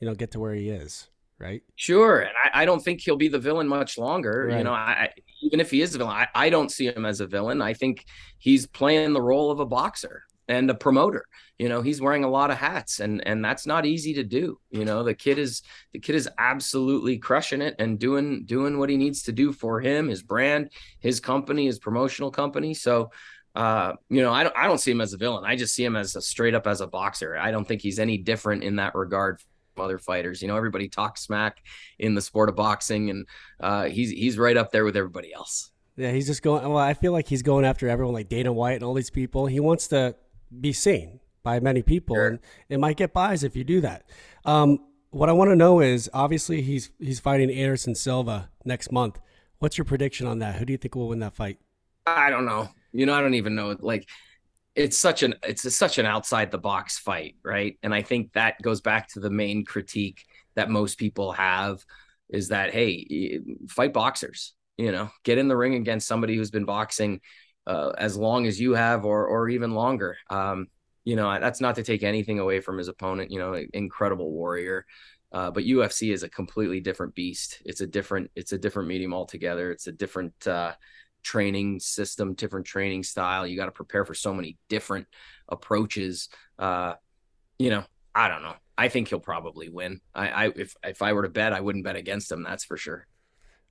you 0.00 0.06
know, 0.06 0.14
get 0.14 0.30
to 0.32 0.40
where 0.40 0.54
he 0.54 0.68
is 0.68 1.08
right? 1.44 1.62
Sure, 1.76 2.20
and 2.20 2.32
I, 2.42 2.62
I, 2.62 2.64
don't 2.64 2.82
think 2.82 3.02
he'll 3.02 3.16
be 3.16 3.28
the 3.28 3.38
villain 3.38 3.68
much 3.68 3.98
longer. 3.98 4.46
Right. 4.48 4.58
You 4.58 4.64
know, 4.64 4.72
I, 4.72 5.10
even 5.42 5.60
if 5.60 5.70
he 5.70 5.82
is 5.82 5.94
a 5.94 5.98
villain, 5.98 6.16
I, 6.16 6.28
I 6.34 6.50
don't 6.50 6.70
see 6.70 6.86
him 6.86 7.04
as 7.04 7.20
a 7.20 7.26
villain. 7.26 7.60
I 7.60 7.74
think 7.74 8.06
he's 8.38 8.66
playing 8.66 9.12
the 9.12 9.20
role 9.20 9.50
of 9.50 9.60
a 9.60 9.66
boxer 9.66 10.24
and 10.48 10.70
a 10.70 10.74
promoter. 10.74 11.26
You 11.58 11.68
know, 11.68 11.82
he's 11.82 12.00
wearing 12.00 12.24
a 12.24 12.30
lot 12.30 12.50
of 12.50 12.56
hats, 12.56 13.00
and 13.00 13.24
and 13.26 13.44
that's 13.44 13.66
not 13.66 13.84
easy 13.84 14.14
to 14.14 14.24
do. 14.24 14.58
You 14.70 14.84
know, 14.84 15.02
the 15.04 15.14
kid 15.14 15.38
is 15.38 15.62
the 15.92 16.00
kid 16.00 16.14
is 16.14 16.28
absolutely 16.38 17.18
crushing 17.18 17.60
it 17.60 17.76
and 17.78 17.98
doing 17.98 18.44
doing 18.46 18.78
what 18.78 18.88
he 18.88 18.96
needs 18.96 19.22
to 19.24 19.32
do 19.32 19.52
for 19.52 19.80
him, 19.80 20.08
his 20.08 20.22
brand, 20.22 20.70
his 21.00 21.20
company, 21.20 21.66
his 21.66 21.78
promotional 21.78 22.30
company. 22.30 22.74
So. 22.74 23.10
Uh, 23.56 23.94
you 24.10 24.20
know, 24.20 24.32
I 24.32 24.42
don't, 24.42 24.56
I 24.58 24.66
don't 24.66 24.80
see 24.80 24.90
him 24.90 25.00
as 25.00 25.12
a 25.12 25.16
villain. 25.16 25.44
I 25.44 25.54
just 25.54 25.76
see 25.76 25.84
him 25.84 25.94
as 25.94 26.16
a 26.16 26.20
straight 26.20 26.56
up 26.56 26.66
as 26.66 26.80
a 26.80 26.88
boxer. 26.88 27.36
I 27.36 27.52
don't 27.52 27.64
think 27.64 27.82
he's 27.82 28.00
any 28.00 28.18
different 28.18 28.64
in 28.64 28.74
that 28.76 28.96
regard 28.96 29.40
other 29.78 29.98
fighters. 29.98 30.42
You 30.42 30.48
know, 30.48 30.56
everybody 30.56 30.88
talks 30.88 31.22
smack 31.22 31.62
in 31.98 32.14
the 32.14 32.22
sport 32.22 32.48
of 32.48 32.56
boxing, 32.56 33.10
and 33.10 33.26
uh, 33.60 33.84
he's 33.84 34.10
he's 34.10 34.38
right 34.38 34.56
up 34.56 34.72
there 34.72 34.84
with 34.84 34.96
everybody 34.96 35.32
else. 35.32 35.70
Yeah, 35.96 36.10
he's 36.10 36.26
just 36.26 36.42
going. 36.42 36.68
Well, 36.68 36.78
I 36.78 36.94
feel 36.94 37.12
like 37.12 37.28
he's 37.28 37.42
going 37.42 37.64
after 37.64 37.88
everyone, 37.88 38.14
like 38.14 38.28
Dana 38.28 38.52
White 38.52 38.74
and 38.74 38.82
all 38.82 38.94
these 38.94 39.10
people. 39.10 39.46
He 39.46 39.60
wants 39.60 39.88
to 39.88 40.16
be 40.60 40.72
seen 40.72 41.20
by 41.42 41.60
many 41.60 41.82
people, 41.82 42.16
sure. 42.16 42.26
and 42.28 42.38
it 42.68 42.78
might 42.78 42.96
get 42.96 43.12
buys 43.12 43.44
if 43.44 43.54
you 43.54 43.64
do 43.64 43.80
that. 43.82 44.04
Um, 44.44 44.78
what 45.10 45.28
I 45.28 45.32
want 45.32 45.50
to 45.50 45.56
know 45.56 45.80
is 45.80 46.10
obviously 46.12 46.62
he's 46.62 46.90
he's 46.98 47.20
fighting 47.20 47.50
Anderson 47.50 47.94
Silva 47.94 48.50
next 48.64 48.90
month. 48.90 49.20
What's 49.58 49.78
your 49.78 49.84
prediction 49.84 50.26
on 50.26 50.40
that? 50.40 50.56
Who 50.56 50.64
do 50.64 50.72
you 50.72 50.76
think 50.76 50.94
will 50.94 51.08
win 51.08 51.20
that 51.20 51.34
fight? 51.34 51.58
I 52.06 52.30
don't 52.30 52.44
know. 52.44 52.68
You 52.92 53.06
know, 53.06 53.14
I 53.14 53.20
don't 53.20 53.34
even 53.34 53.54
know. 53.54 53.76
Like, 53.78 54.08
it's 54.76 54.98
such 54.98 55.22
an 55.22 55.34
it's 55.42 55.64
a, 55.64 55.70
such 55.70 55.98
an 55.98 56.06
outside 56.06 56.50
the 56.50 56.58
box 56.58 56.98
fight, 56.98 57.36
right? 57.44 57.78
And 57.82 57.94
I 57.94 58.02
think 58.02 58.32
that 58.32 58.60
goes 58.60 58.80
back 58.80 59.08
to 59.10 59.20
the 59.20 59.30
main 59.30 59.64
critique 59.64 60.24
that 60.56 60.70
most 60.70 60.98
people 60.98 61.32
have 61.32 61.84
is 62.28 62.48
that 62.48 62.72
hey, 62.72 63.40
fight 63.68 63.92
boxers. 63.92 64.54
You 64.76 64.90
know, 64.90 65.10
get 65.22 65.38
in 65.38 65.46
the 65.46 65.56
ring 65.56 65.74
against 65.74 66.08
somebody 66.08 66.36
who's 66.36 66.50
been 66.50 66.64
boxing 66.64 67.20
uh, 67.66 67.92
as 67.96 68.16
long 68.16 68.46
as 68.46 68.60
you 68.60 68.74
have, 68.74 69.04
or 69.04 69.26
or 69.26 69.48
even 69.48 69.72
longer. 69.72 70.16
Um, 70.30 70.66
you 71.04 71.14
know, 71.16 71.38
that's 71.38 71.60
not 71.60 71.76
to 71.76 71.84
take 71.84 72.02
anything 72.02 72.40
away 72.40 72.60
from 72.60 72.78
his 72.78 72.88
opponent. 72.88 73.30
You 73.30 73.38
know, 73.38 73.62
incredible 73.72 74.32
warrior. 74.32 74.84
Uh, 75.30 75.50
but 75.50 75.64
UFC 75.64 76.12
is 76.12 76.22
a 76.22 76.28
completely 76.28 76.80
different 76.80 77.12
beast. 77.16 77.60
It's 77.64 77.80
a 77.80 77.88
different, 77.88 78.30
it's 78.36 78.52
a 78.52 78.58
different 78.58 78.88
medium 78.88 79.12
altogether. 79.12 79.72
It's 79.72 79.88
a 79.88 79.92
different 79.92 80.46
uh, 80.46 80.74
training 81.24 81.80
system, 81.80 82.34
different 82.34 82.66
training 82.66 83.02
style. 83.02 83.46
You 83.46 83.56
got 83.56 83.66
to 83.66 83.72
prepare 83.72 84.04
for 84.04 84.14
so 84.14 84.32
many 84.32 84.56
different 84.68 85.08
approaches. 85.48 86.28
Uh, 86.58 86.94
you 87.58 87.70
know, 87.70 87.84
I 88.14 88.28
don't 88.28 88.42
know. 88.42 88.54
I 88.76 88.88
think 88.88 89.08
he'll 89.08 89.20
probably 89.20 89.68
win. 89.68 90.00
I, 90.14 90.28
I 90.28 90.52
if 90.54 90.76
if 90.84 91.02
I 91.02 91.12
were 91.12 91.22
to 91.22 91.28
bet, 91.28 91.52
I 91.52 91.60
wouldn't 91.60 91.84
bet 91.84 91.96
against 91.96 92.30
him. 92.30 92.42
That's 92.42 92.64
for 92.64 92.76
sure. 92.76 93.06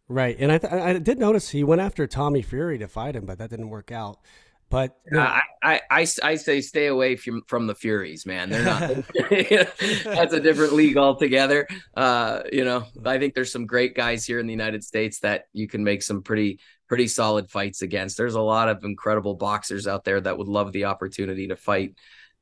Right, 0.09 0.35
and 0.37 0.51
I 0.51 0.57
th- 0.57 0.73
I 0.73 0.99
did 0.99 1.17
notice 1.17 1.49
he 1.49 1.63
went 1.63 1.81
after 1.81 2.07
Tommy 2.07 2.41
Fury 2.41 2.77
to 2.77 2.87
fight 2.87 3.15
him, 3.15 3.25
but 3.25 3.37
that 3.37 3.49
didn't 3.49 3.69
work 3.69 3.91
out. 3.91 4.19
But 4.69 4.95
you 5.05 5.17
know, 5.17 5.21
I, 5.21 5.41
I, 5.61 5.81
I, 5.91 6.07
I 6.23 6.35
say 6.35 6.61
stay 6.61 6.87
away 6.87 7.15
from 7.15 7.43
from 7.47 7.67
the 7.67 7.75
Furies, 7.75 8.25
man. 8.25 8.49
They're 8.49 8.65
not. 8.65 8.81
that's 10.03 10.33
a 10.33 10.39
different 10.39 10.73
league 10.73 10.97
altogether. 10.97 11.67
Uh, 11.95 12.41
you 12.51 12.65
know, 12.65 12.85
I 13.05 13.19
think 13.19 13.35
there's 13.35 13.51
some 13.51 13.67
great 13.67 13.95
guys 13.95 14.25
here 14.25 14.39
in 14.39 14.47
the 14.47 14.53
United 14.53 14.83
States 14.83 15.19
that 15.19 15.45
you 15.53 15.67
can 15.67 15.83
make 15.83 16.01
some 16.01 16.23
pretty 16.23 16.59
pretty 16.87 17.07
solid 17.07 17.49
fights 17.49 17.81
against. 17.81 18.17
There's 18.17 18.35
a 18.35 18.41
lot 18.41 18.69
of 18.69 18.83
incredible 18.83 19.35
boxers 19.35 19.87
out 19.87 20.03
there 20.03 20.21
that 20.21 20.37
would 20.37 20.47
love 20.47 20.71
the 20.71 20.85
opportunity 20.85 21.47
to 21.47 21.55
fight 21.55 21.95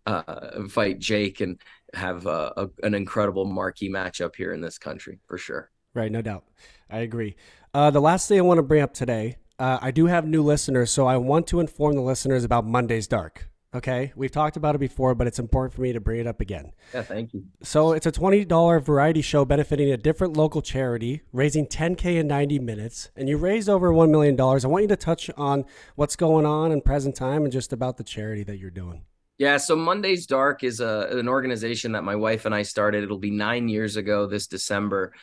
uh, 0.06 0.68
fight 0.70 1.00
Jake 1.00 1.42
and 1.42 1.62
have 1.94 2.26
a, 2.26 2.54
a, 2.58 2.70
an 2.84 2.94
incredible 2.94 3.46
marquee 3.46 3.90
matchup 3.90 4.36
here 4.36 4.54
in 4.54 4.62
this 4.62 4.78
country 4.78 5.20
for 5.28 5.38
sure. 5.38 5.70
Right, 5.94 6.12
no 6.12 6.22
doubt. 6.22 6.46
I 6.90 7.00
agree. 7.00 7.36
Uh, 7.74 7.92
the 7.92 8.02
last 8.02 8.28
thing 8.28 8.38
I 8.38 8.42
want 8.42 8.58
to 8.58 8.64
bring 8.64 8.82
up 8.82 8.94
today 8.94 9.38
uh, 9.62 9.78
I 9.80 9.92
do 9.92 10.08
have 10.08 10.26
new 10.26 10.42
listeners, 10.42 10.90
so 10.90 11.06
I 11.06 11.18
want 11.18 11.46
to 11.48 11.60
inform 11.60 11.94
the 11.94 12.02
listeners 12.02 12.44
about 12.44 12.66
Monday's 12.66 13.06
Dark. 13.06 13.48
Okay, 13.76 14.12
we've 14.16 14.32
talked 14.32 14.58
about 14.58 14.74
it 14.74 14.80
before, 14.80 15.14
but 15.14 15.28
it's 15.28 15.38
important 15.38 15.76
for 15.76 15.82
me 15.82 15.94
to 15.94 16.00
bring 16.00 16.20
it 16.20 16.26
up 16.26 16.42
again. 16.42 16.72
Yeah, 16.96 17.04
thank 17.04 17.32
you. 17.32 17.44
So 17.62 17.92
it's 17.92 18.08
a 18.08 18.12
twenty 18.12 18.44
dollar 18.44 18.80
variety 18.80 19.22
show 19.22 19.46
benefiting 19.46 19.92
a 19.92 19.98
different 19.98 20.36
local 20.36 20.64
charity, 20.64 21.22
raising 21.32 21.68
ten 21.68 21.94
k 21.94 22.18
in 22.18 22.26
ninety 22.26 22.58
minutes, 22.58 23.12
and 23.16 23.30
you 23.30 23.38
raised 23.38 23.70
over 23.70 23.94
one 23.94 24.10
million 24.10 24.36
dollars. 24.36 24.66
I 24.66 24.68
want 24.68 24.82
you 24.82 24.88
to 24.88 24.96
touch 24.96 25.30
on 25.38 25.66
what's 25.96 26.16
going 26.16 26.48
on 26.48 26.72
in 26.72 26.82
present 26.82 27.16
time 27.16 27.44
and 27.44 27.52
just 27.52 27.72
about 27.72 27.98
the 27.98 28.04
charity 28.04 28.44
that 28.46 28.58
you're 28.58 28.72
doing. 28.72 29.04
Yeah, 29.38 29.58
so 29.58 29.76
Monday's 29.76 30.26
Dark 30.26 30.64
is 30.64 30.80
a 30.80 31.08
an 31.12 31.30
organization 31.30 31.92
that 31.92 32.04
my 32.04 32.16
wife 32.16 32.46
and 32.46 32.56
I 32.56 32.64
started. 32.64 33.04
It'll 33.04 33.20
be 33.20 33.30
nine 33.30 33.70
years 33.70 33.96
ago 33.96 34.26
this 34.26 34.48
December, 34.48 35.14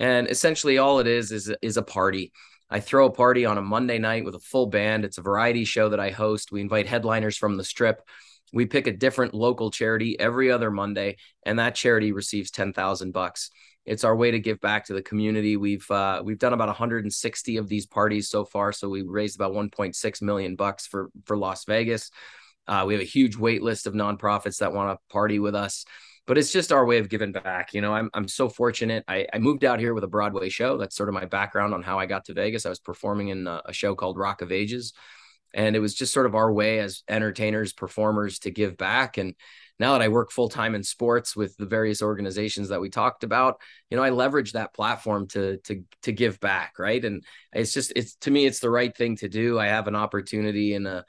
and 0.00 0.28
essentially 0.28 0.78
all 0.78 0.98
it 0.98 1.06
is 1.06 1.30
is 1.30 1.54
is 1.62 1.76
a 1.76 1.82
party 1.82 2.32
I 2.70 2.80
throw 2.80 3.06
a 3.06 3.12
party 3.12 3.44
on 3.44 3.58
a 3.58 3.62
Monday 3.62 3.98
night 3.98 4.24
with 4.24 4.34
a 4.34 4.40
full 4.40 4.66
band. 4.66 5.04
It's 5.04 5.18
a 5.18 5.22
variety 5.22 5.64
show 5.64 5.90
that 5.90 6.00
I 6.00 6.10
host. 6.10 6.52
We 6.52 6.60
invite 6.60 6.86
headliners 6.86 7.36
from 7.36 7.56
the 7.56 7.64
strip. 7.64 8.02
We 8.52 8.66
pick 8.66 8.86
a 8.86 8.92
different 8.92 9.34
local 9.34 9.70
charity 9.70 10.18
every 10.18 10.50
other 10.50 10.70
Monday, 10.70 11.16
and 11.44 11.58
that 11.58 11.74
charity 11.74 12.12
receives 12.12 12.50
ten 12.50 12.72
thousand 12.72 13.12
bucks. 13.12 13.50
It's 13.84 14.04
our 14.04 14.16
way 14.16 14.30
to 14.30 14.38
give 14.38 14.60
back 14.60 14.86
to 14.86 14.94
the 14.94 15.02
community. 15.02 15.56
We've 15.56 15.88
uh, 15.90 16.22
we've 16.24 16.38
done 16.38 16.52
about 16.52 16.68
160 16.68 17.56
of 17.58 17.68
these 17.68 17.86
parties 17.86 18.30
so 18.30 18.44
far, 18.44 18.72
so 18.72 18.88
we 18.88 19.02
raised 19.02 19.36
about 19.36 19.52
1.6 19.52 20.22
million 20.22 20.56
bucks 20.56 20.86
for 20.86 21.10
for 21.24 21.36
Las 21.36 21.64
Vegas. 21.64 22.10
Uh, 22.66 22.84
we 22.86 22.94
have 22.94 23.02
a 23.02 23.06
huge 23.06 23.36
wait 23.36 23.62
list 23.62 23.86
of 23.86 23.92
nonprofits 23.92 24.58
that 24.58 24.72
want 24.72 24.90
to 24.90 25.12
party 25.12 25.38
with 25.38 25.54
us 25.54 25.84
but 26.26 26.38
it's 26.38 26.52
just 26.52 26.72
our 26.72 26.86
way 26.86 26.98
of 26.98 27.08
giving 27.08 27.32
back. 27.32 27.74
You 27.74 27.80
know, 27.80 27.92
I'm 27.92 28.10
I'm 28.14 28.28
so 28.28 28.48
fortunate. 28.48 29.04
I, 29.08 29.26
I 29.32 29.38
moved 29.38 29.64
out 29.64 29.80
here 29.80 29.94
with 29.94 30.04
a 30.04 30.08
Broadway 30.08 30.48
show. 30.48 30.78
That's 30.78 30.96
sort 30.96 31.08
of 31.08 31.14
my 31.14 31.26
background 31.26 31.74
on 31.74 31.82
how 31.82 31.98
I 31.98 32.06
got 32.06 32.24
to 32.26 32.34
Vegas. 32.34 32.66
I 32.66 32.70
was 32.70 32.78
performing 32.78 33.28
in 33.28 33.46
a, 33.46 33.62
a 33.66 33.72
show 33.72 33.94
called 33.94 34.18
Rock 34.18 34.42
of 34.42 34.52
Ages, 34.52 34.94
and 35.52 35.76
it 35.76 35.80
was 35.80 35.94
just 35.94 36.12
sort 36.12 36.26
of 36.26 36.34
our 36.34 36.52
way 36.52 36.78
as 36.80 37.02
entertainers, 37.08 37.72
performers 37.72 38.38
to 38.40 38.50
give 38.50 38.76
back. 38.76 39.18
And 39.18 39.34
now 39.78 39.92
that 39.92 40.02
I 40.02 40.08
work 40.08 40.30
full 40.30 40.48
time 40.48 40.74
in 40.74 40.82
sports 40.82 41.34
with 41.34 41.56
the 41.56 41.66
various 41.66 42.00
organizations 42.00 42.68
that 42.68 42.80
we 42.80 42.90
talked 42.90 43.24
about, 43.24 43.60
you 43.90 43.96
know, 43.96 44.02
I 44.02 44.10
leverage 44.10 44.52
that 44.52 44.72
platform 44.72 45.28
to 45.28 45.58
to 45.64 45.82
to 46.02 46.12
give 46.12 46.40
back, 46.40 46.78
right? 46.78 47.04
And 47.04 47.22
it's 47.52 47.72
just 47.74 47.92
it's 47.96 48.14
to 48.16 48.30
me, 48.30 48.46
it's 48.46 48.60
the 48.60 48.70
right 48.70 48.96
thing 48.96 49.16
to 49.16 49.28
do. 49.28 49.58
I 49.58 49.66
have 49.66 49.88
an 49.88 49.96
opportunity 49.96 50.74
and 50.74 50.86
a 50.86 51.04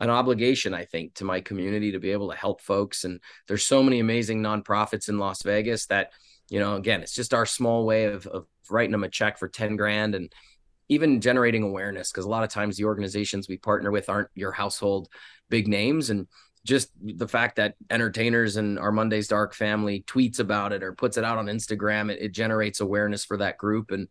an 0.00 0.10
obligation, 0.10 0.74
I 0.74 0.84
think, 0.84 1.14
to 1.14 1.24
my 1.24 1.40
community 1.40 1.92
to 1.92 2.00
be 2.00 2.10
able 2.10 2.30
to 2.30 2.36
help 2.36 2.60
folks. 2.60 3.04
And 3.04 3.20
there's 3.46 3.64
so 3.64 3.82
many 3.82 4.00
amazing 4.00 4.42
nonprofits 4.42 5.08
in 5.08 5.18
Las 5.18 5.42
Vegas 5.42 5.86
that, 5.86 6.12
you 6.48 6.58
know, 6.58 6.74
again, 6.76 7.02
it's 7.02 7.14
just 7.14 7.34
our 7.34 7.46
small 7.46 7.86
way 7.86 8.06
of, 8.06 8.26
of 8.26 8.46
writing 8.70 8.92
them 8.92 9.04
a 9.04 9.08
check 9.08 9.38
for 9.38 9.48
10 9.48 9.76
grand 9.76 10.14
and 10.14 10.32
even 10.88 11.20
generating 11.20 11.62
awareness. 11.62 12.10
Cause 12.12 12.24
a 12.24 12.28
lot 12.28 12.44
of 12.44 12.50
times 12.50 12.76
the 12.76 12.84
organizations 12.84 13.48
we 13.48 13.56
partner 13.56 13.90
with 13.90 14.08
aren't 14.08 14.28
your 14.34 14.52
household 14.52 15.08
big 15.48 15.68
names. 15.68 16.10
And 16.10 16.26
just 16.64 16.90
the 17.00 17.28
fact 17.28 17.56
that 17.56 17.74
entertainers 17.90 18.56
and 18.56 18.78
our 18.78 18.90
Monday's 18.90 19.28
Dark 19.28 19.54
family 19.54 20.04
tweets 20.06 20.40
about 20.40 20.72
it 20.72 20.82
or 20.82 20.92
puts 20.92 21.16
it 21.16 21.24
out 21.24 21.38
on 21.38 21.46
Instagram, 21.46 22.10
it, 22.10 22.20
it 22.20 22.32
generates 22.32 22.80
awareness 22.80 23.24
for 23.24 23.36
that 23.36 23.58
group. 23.58 23.90
And 23.90 24.08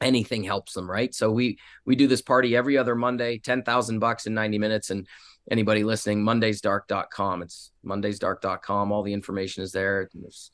anything 0.00 0.44
helps 0.44 0.74
them 0.74 0.90
right? 0.90 1.14
So 1.14 1.30
we 1.30 1.58
we 1.84 1.96
do 1.96 2.06
this 2.06 2.22
party 2.22 2.56
every 2.56 2.76
other 2.76 2.94
monday 2.94 3.38
10,000 3.38 3.98
bucks 3.98 4.26
in 4.26 4.34
90 4.34 4.58
minutes. 4.58 4.90
And 4.90 5.06
anybody 5.50 5.84
listening 5.84 6.22
mondaysdark.com 6.22 7.42
it's 7.42 7.70
mondaysdark.com 7.84 8.92
all 8.92 9.02
the 9.02 9.12
information 9.12 9.62
is 9.62 9.72
there. 9.72 10.08
It's, 10.24 10.50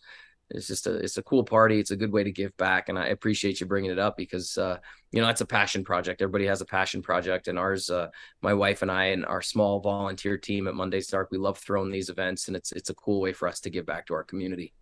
it's 0.50 0.66
just 0.66 0.86
a 0.86 0.96
it's 0.96 1.16
a 1.16 1.22
cool 1.22 1.44
party. 1.44 1.80
It's 1.80 1.92
a 1.92 1.96
good 1.96 2.12
way 2.12 2.24
to 2.24 2.30
give 2.30 2.54
back. 2.56 2.88
And 2.88 2.98
i 2.98 3.06
appreciate 3.06 3.60
you 3.60 3.66
bringing 3.66 3.90
it 3.90 3.98
up 3.98 4.16
because 4.16 4.58
uh, 4.58 4.76
you 5.10 5.20
know 5.20 5.26
that's 5.26 5.40
a 5.40 5.46
passion 5.46 5.82
project. 5.82 6.20
Everybody 6.20 6.46
has 6.46 6.60
a 6.60 6.66
passion 6.66 7.02
project. 7.02 7.48
And 7.48 7.58
ours 7.58 7.90
uh, 7.90 8.08
my 8.42 8.54
wife 8.54 8.82
and 8.82 8.90
i 8.90 9.06
and 9.06 9.24
our 9.24 9.42
small 9.42 9.80
volunteer 9.80 10.36
team 10.36 10.68
at 10.68 10.74
mondays 10.74 11.08
dark 11.08 11.30
we 11.30 11.38
love 11.38 11.58
throwing 11.58 11.90
these 11.90 12.10
events. 12.10 12.48
And 12.48 12.56
it's 12.56 12.70
it's 12.72 12.90
a 12.90 12.94
cool 12.94 13.20
way 13.20 13.32
for 13.32 13.48
us 13.48 13.60
to 13.60 13.70
give 13.70 13.86
back 13.86 14.06
to 14.06 14.14
our 14.14 14.24
community. 14.24 14.72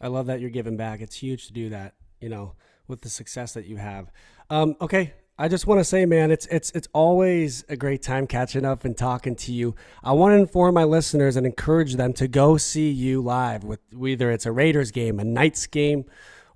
I 0.00 0.08
love 0.08 0.26
that 0.26 0.40
you're 0.40 0.50
giving 0.50 0.76
back. 0.76 1.00
It's 1.00 1.16
huge 1.16 1.46
to 1.46 1.52
do 1.52 1.70
that 1.70 1.94
you 2.20 2.28
know 2.28 2.54
with 2.90 3.00
the 3.02 3.08
success 3.08 3.54
that 3.54 3.66
you 3.66 3.76
have. 3.76 4.10
Um, 4.50 4.76
okay, 4.80 5.14
I 5.38 5.48
just 5.48 5.66
want 5.66 5.80
to 5.80 5.84
say, 5.84 6.04
man, 6.04 6.30
it's 6.30 6.44
it's 6.46 6.70
it's 6.72 6.88
always 6.92 7.64
a 7.70 7.76
great 7.76 8.02
time 8.02 8.26
catching 8.26 8.66
up 8.66 8.84
and 8.84 8.94
talking 8.96 9.36
to 9.36 9.52
you. 9.52 9.74
I 10.04 10.12
want 10.12 10.32
to 10.32 10.36
inform 10.36 10.74
my 10.74 10.84
listeners 10.84 11.36
and 11.36 11.46
encourage 11.46 11.94
them 11.94 12.12
to 12.14 12.28
go 12.28 12.58
see 12.58 12.90
you 12.90 13.22
live 13.22 13.64
with 13.64 13.80
whether 13.90 14.30
it's 14.30 14.44
a 14.44 14.52
Raiders 14.52 14.90
game, 14.90 15.18
a 15.18 15.24
Knights 15.24 15.66
game, 15.66 16.04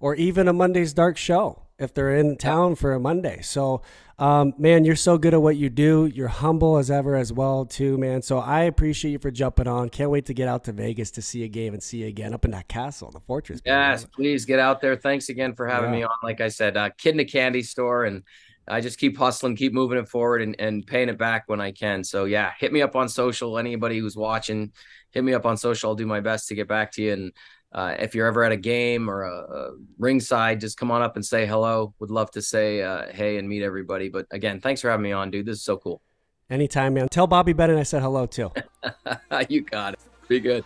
or 0.01 0.14
even 0.16 0.49
a 0.49 0.53
Monday's 0.53 0.92
Dark 0.92 1.16
show 1.16 1.63
if 1.79 1.93
they're 1.95 2.17
in 2.17 2.37
town 2.37 2.75
for 2.75 2.93
a 2.93 3.01
Monday. 3.01 3.41
So 3.43 3.83
um, 4.19 4.55
man, 4.59 4.85
you're 4.85 4.95
so 4.95 5.19
good 5.19 5.35
at 5.35 5.43
what 5.43 5.57
you 5.57 5.69
do. 5.69 6.07
You're 6.07 6.29
humble 6.29 6.79
as 6.79 6.91
ever 6.91 7.17
as 7.17 7.33
well, 7.33 7.65
too, 7.65 7.99
man. 7.99 8.23
So 8.23 8.39
I 8.39 8.63
appreciate 8.63 9.11
you 9.11 9.19
for 9.19 9.31
jumping 9.31 9.67
on. 9.67 9.89
Can't 9.89 10.11
wait 10.11 10.27
to 10.27 10.35
get 10.35 10.47
out 10.47 10.65
to 10.65 10.73
Vegas 10.73 11.11
to 11.13 11.23
see 11.23 11.43
a 11.43 11.49
game 11.49 11.75
and 11.75 11.83
see 11.83 11.99
you 11.99 12.07
again 12.07 12.33
up 12.33 12.45
in 12.45 12.53
that 12.53 12.69
castle, 12.69 13.11
the 13.11 13.21
fortress. 13.21 13.61
Yes, 13.65 14.05
please 14.05 14.45
get 14.45 14.61
out 14.61 14.81
there. 14.81 14.95
Thanks 14.95 15.29
again 15.31 15.55
for 15.55 15.67
having 15.67 15.93
yeah. 15.93 15.99
me 15.99 16.03
on. 16.05 16.17
Like 16.23 16.41
I 16.41 16.49
said, 16.49 16.77
uh, 16.77 16.91
kid 16.97 17.15
in 17.15 17.21
a 17.21 17.25
candy 17.25 17.63
store, 17.63 18.05
and 18.05 18.23
I 18.69 18.81
just 18.81 18.99
keep 18.99 19.19
hustling, 19.19 19.57
keep 19.57 19.73
moving 19.73 19.99
it 19.99 20.09
forward, 20.09 20.43
and, 20.43 20.55
and 20.61 20.87
paying 20.87 21.09
it 21.09 21.19
back 21.19 21.45
when 21.49 21.61
I 21.61 21.73
can. 21.73 22.05
So 22.05 22.25
yeah, 22.25 22.53
hit 22.61 22.73
me 22.73 22.83
up 22.83 22.95
on 22.95 23.09
social. 23.09 23.59
Anybody 23.59 23.99
who's 23.99 24.17
watching, 24.17 24.73
hit 25.11 25.25
me 25.25 25.35
up 25.35 25.45
on 25.45 25.57
social. 25.57 25.91
I'll 25.91 25.97
do 25.97 26.07
my 26.07 26.21
best 26.21 26.47
to 26.49 26.55
get 26.55 26.69
back 26.69 26.93
to 26.93 27.03
you 27.03 27.13
and 27.15 27.33
uh, 27.75 27.97
if 27.99 28.15
you're 28.15 28.27
ever 28.27 28.45
at 28.45 28.53
a 28.53 28.57
game 28.57 29.11
or 29.11 29.25
a, 29.25 29.37
a, 29.37 29.71
ringside, 29.99 30.61
just 30.61 30.79
come 30.79 30.91
on 30.91 31.03
up 31.03 31.17
and 31.17 31.25
say 31.25 31.45
hello. 31.45 31.93
Would 31.99 32.11
love 32.11 32.31
to 32.33 32.43
say 32.43 32.83
uh, 32.83 33.11
hey 33.13 33.37
and 33.37 33.49
meet 33.49 33.63
everybody. 33.63 34.09
But 34.09 34.27
again, 34.31 34.61
thanks 34.61 34.81
for 34.81 34.91
having 34.91 35.03
me 35.03 35.13
on, 35.13 35.31
dude. 35.31 35.47
This 35.47 35.59
is 35.59 35.65
so 35.65 35.77
cool. 35.77 36.01
Anytime, 36.49 36.95
man. 36.95 37.09
Tell 37.09 37.27
Bobby 37.27 37.53
Bennett 37.53 37.79
I 37.79 37.83
said 37.83 38.03
hello 38.03 38.27
too. 38.27 38.53
you 39.49 39.63
got 39.63 39.95
it. 39.95 40.01
Be 40.29 40.41
good. 40.41 40.65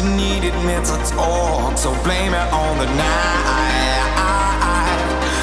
She 0.00 0.06
needed 0.16 0.56
me 0.64 0.72
to 0.80 0.96
talk, 1.12 1.76
so 1.76 1.92
blame 2.02 2.32
it 2.32 2.52
on 2.54 2.78
the 2.78 2.86
night. 2.86 4.00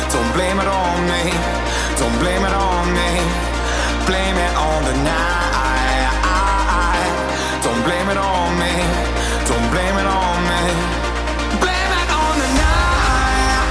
Don't 0.09 0.33
blame 0.33 0.59
it 0.59 0.67
on 0.67 1.05
me. 1.05 1.31
Don't 1.99 2.17
blame 2.17 2.43
it 2.43 2.53
on 2.53 2.91
me. 2.91 3.21
Blame 4.09 4.35
it 4.35 4.55
on 4.57 4.83
the 4.83 4.93
night. 5.05 6.09
Don't 7.61 7.83
blame 7.85 8.09
it 8.09 8.17
on 8.17 8.57
me. 8.57 8.73
Don't 9.45 9.69
blame 9.69 9.97
it 10.01 10.07
on 10.09 10.41
me. 10.49 10.73
Blame 11.61 11.93
it 12.01 12.09
on 12.09 12.39
the 12.41 12.49
night. 12.57 13.61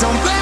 Don't 0.00 0.20
blame 0.24 0.35